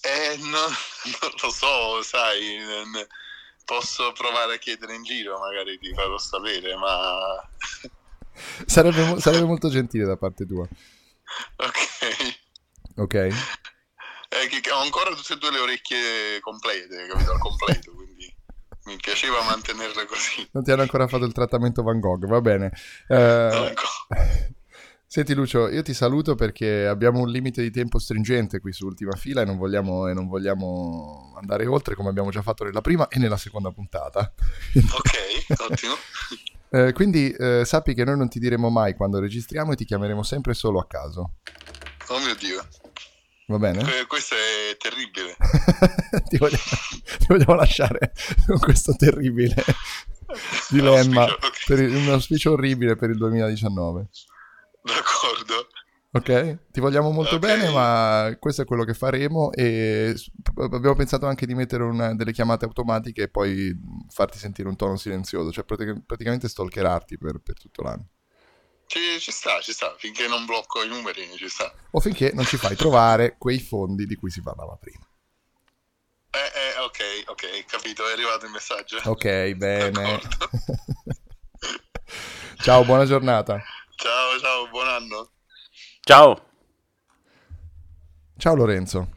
[0.02, 0.48] Eh, no-
[1.22, 2.58] non lo so, sai,
[3.66, 7.50] posso provare a chiedere in giro, magari ti farò sapere, ma
[8.66, 10.68] Sarebbe, sarebbe molto gentile da parte tua.
[11.58, 12.38] ok.
[12.96, 13.28] Ok?
[14.62, 17.32] Che ho ancora tutte e due le orecchie complete, capito?
[17.32, 18.34] Al completo, quindi
[18.90, 20.48] mi piaceva mantenerle così.
[20.52, 22.72] Non ti hanno ancora fatto il trattamento Van Gogh, va bene.
[23.08, 23.74] Eh,
[25.12, 29.16] Senti Lucio, io ti saluto perché abbiamo un limite di tempo stringente qui su Ultima
[29.16, 33.08] Fila e non vogliamo, e non vogliamo andare oltre come abbiamo già fatto nella prima
[33.08, 34.32] e nella seconda puntata.
[34.76, 35.94] Ok, ottimo.
[36.72, 40.22] Eh, quindi eh, sappi che noi non ti diremo mai quando registriamo e ti chiameremo
[40.22, 41.38] sempre solo a caso.
[42.10, 42.64] Oh mio Dio,
[43.50, 43.84] Va bene?
[43.84, 45.36] Que- questo è terribile.
[46.30, 46.64] ti, vogliamo,
[47.18, 48.14] ti vogliamo lasciare
[48.46, 49.56] con questo terribile
[50.70, 51.26] dilemma,
[51.66, 54.08] per il- un auspicio orribile per il 2019.
[54.84, 55.68] D'accordo.
[56.12, 60.16] Ok, ti vogliamo molto bene, ma questo è quello che faremo e
[60.56, 63.76] abbiamo pensato anche di mettere una- delle chiamate automatiche e poi
[64.10, 68.08] farti sentire un tono silenzioso, cioè pratica- praticamente stalkerarti per, per tutto l'anno.
[68.90, 71.72] Ci, ci sta, ci sta, finché non blocco i numeri ci sta.
[71.92, 75.08] O finché non ci fai trovare quei fondi di cui si parlava prima.
[76.32, 79.00] Eh, eh, ok, ok, capito, è arrivato il messaggio.
[79.04, 80.20] Ok, bene.
[82.64, 83.62] Ciao, buona giornata.
[83.96, 85.34] Ciao, ciao, buon anno.
[86.00, 86.48] Ciao,
[88.38, 89.10] Ciao Lorenzo.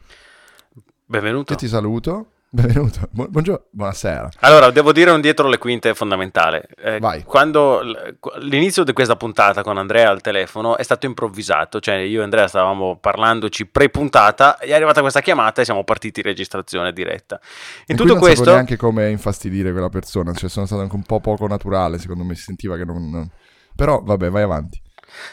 [1.07, 1.53] benvenuto.
[1.53, 2.33] Io ti saluto.
[2.55, 3.07] Benvenuto.
[3.09, 4.29] Bu- buongiorno, buonasera.
[4.41, 6.67] Allora, devo dire un dietro le quinte fondamentale.
[6.77, 7.23] Eh, Vai.
[7.23, 12.21] Quando l- l'inizio di questa puntata con Andrea al telefono è stato improvvisato, cioè io
[12.21, 17.39] e Andrea stavamo parlandoci pre-puntata, è arrivata questa chiamata e siamo partiti in registrazione diretta.
[17.87, 20.95] In E tutto non questo, sapevo neanche come infastidire quella persona, cioè sono stato anche
[20.95, 23.27] un po' poco naturale, secondo me si sentiva che non,
[23.75, 24.79] Però vabbè, vai avanti.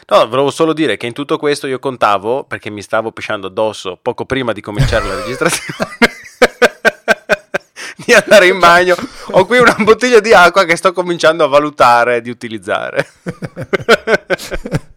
[0.07, 3.97] No, volevo solo dire che in tutto questo io contavo, perché mi stavo pisciando addosso
[4.01, 5.87] poco prima di cominciare la registrazione,
[8.11, 8.95] di andare in bagno.
[9.31, 13.07] Ho qui una bottiglia di acqua che sto cominciando a valutare di utilizzare.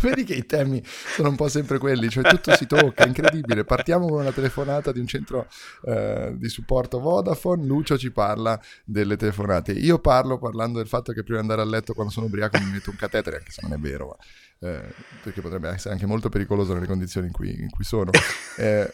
[0.00, 3.64] Vedi che i temi sono un po' sempre quelli, cioè tutto si tocca, incredibile.
[3.64, 5.48] Partiamo con una telefonata di un centro
[5.86, 9.72] eh, di supporto Vodafone, Lucio ci parla delle telefonate.
[9.72, 12.70] Io parlo parlando del fatto che prima di andare a letto quando sono ubriaco mi
[12.70, 16.28] metto un catetere, anche se non è vero, ma, eh, perché potrebbe essere anche molto
[16.28, 18.12] pericoloso nelle condizioni in cui, in cui sono.
[18.56, 18.92] Eh,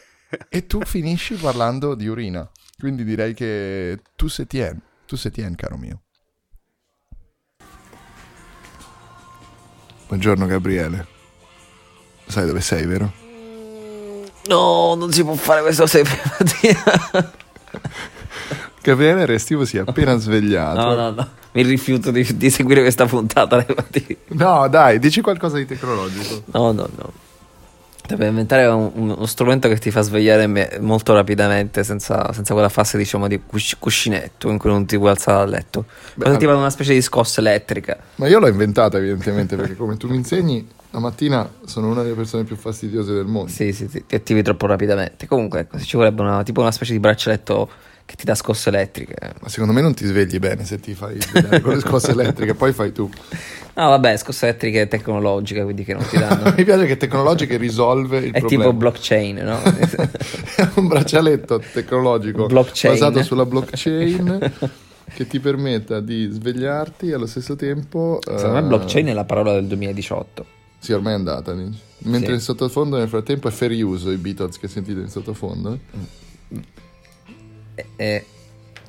[0.49, 2.49] e tu finisci parlando di urina,
[2.79, 6.01] quindi direi che tu sei tien, tu sei tien, caro mio.
[10.07, 11.07] Buongiorno Gabriele.
[12.27, 13.11] Sai dove sei, vero?
[14.47, 17.31] No, non si può fare questo sempre mattina.
[18.81, 20.79] Gabriele Restivo si è appena svegliato.
[20.79, 21.29] No, no, no.
[21.53, 23.65] Mi rifiuto di, di seguire questa puntata.
[24.29, 26.43] No, dai, dici qualcosa di tecnologico.
[26.51, 27.11] No, no, no.
[28.07, 30.47] Devi inventare un, uno strumento che ti fa svegliare
[30.79, 35.09] molto rapidamente, senza, senza, quella fase, diciamo, di cusci- cuscinetto in cui non ti puoi
[35.09, 35.85] alzare dal letto.
[36.15, 37.97] Beh, ti va una specie di scossa elettrica.
[38.15, 42.15] Ma io l'ho inventata, evidentemente, perché come tu mi insegni, la mattina sono una delle
[42.15, 43.51] persone più fastidiose del mondo.
[43.51, 45.27] Sì, sì, sì, ti attivi troppo rapidamente.
[45.27, 47.69] Comunque, ecco, ci vorrebbe una, tipo una specie di braccialetto
[48.07, 49.15] che ti dà scosse elettriche.
[49.41, 51.17] Ma secondo me non ti svegli bene se ti fai
[51.61, 53.09] con le scosse elettriche, poi fai tu.
[53.75, 56.53] No, vabbè, scosse elettriche tecnologiche, quindi che non ti danno.
[56.55, 58.63] Mi piace che tecnologiche risolve il È problema.
[58.63, 59.61] tipo blockchain, no?
[59.61, 62.93] È un braccialetto tecnologico blockchain.
[62.93, 64.51] basato sulla blockchain
[65.13, 68.19] che ti permetta di svegliarti allo stesso tempo...
[68.25, 70.45] Secondo me uh, blockchain è la parola del 2018.
[70.79, 71.53] Sì, ormai è andata.
[71.53, 72.33] Mentre Sì.
[72.35, 75.77] in sottofondo nel frattempo è Fair Use, i Beatles che sentite in sottofondo.
[77.95, 78.25] Eh,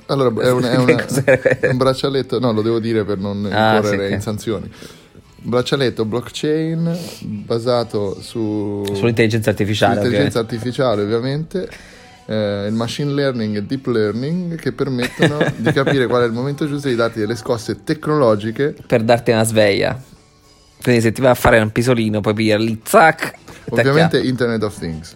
[0.07, 1.71] Allora, è, un, è una- cos'era?
[1.71, 4.71] un braccialetto, no, lo devo dire per non Ah, incorrere sì, in sanzioni.
[5.41, 11.69] Un braccialetto blockchain basato su Sull'intelligenza artificiale, sull'intelligenza artificiale, ovviamente.
[12.27, 16.67] eh, il machine learning e deep learning che permettono di capire qual è il momento
[16.67, 20.01] giusto di darti delle scosse tecnologiche per darti una sveglia.
[20.83, 23.33] Quindi se ti vai a fare un pisolino, puoi pigliare lì, zac.
[23.71, 24.19] ovviamente.
[24.21, 25.15] Internet of Things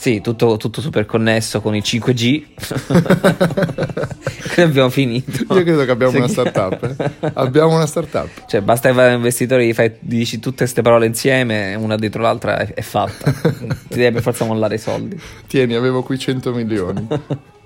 [0.00, 2.44] Sì, tutto, tutto super connesso con il 5G.
[4.54, 5.52] Qui abbiamo finito.
[5.52, 7.32] io credo che abbiamo una startup eh.
[7.34, 11.06] abbiamo una startup Cioè, basta che vai da investitori, gli fai, dici tutte queste parole
[11.06, 13.32] insieme, una dietro l'altra, è, è fatta.
[13.42, 15.20] Ti deve per forza mollare i soldi.
[15.48, 17.08] tieni avevo qui 100 milioni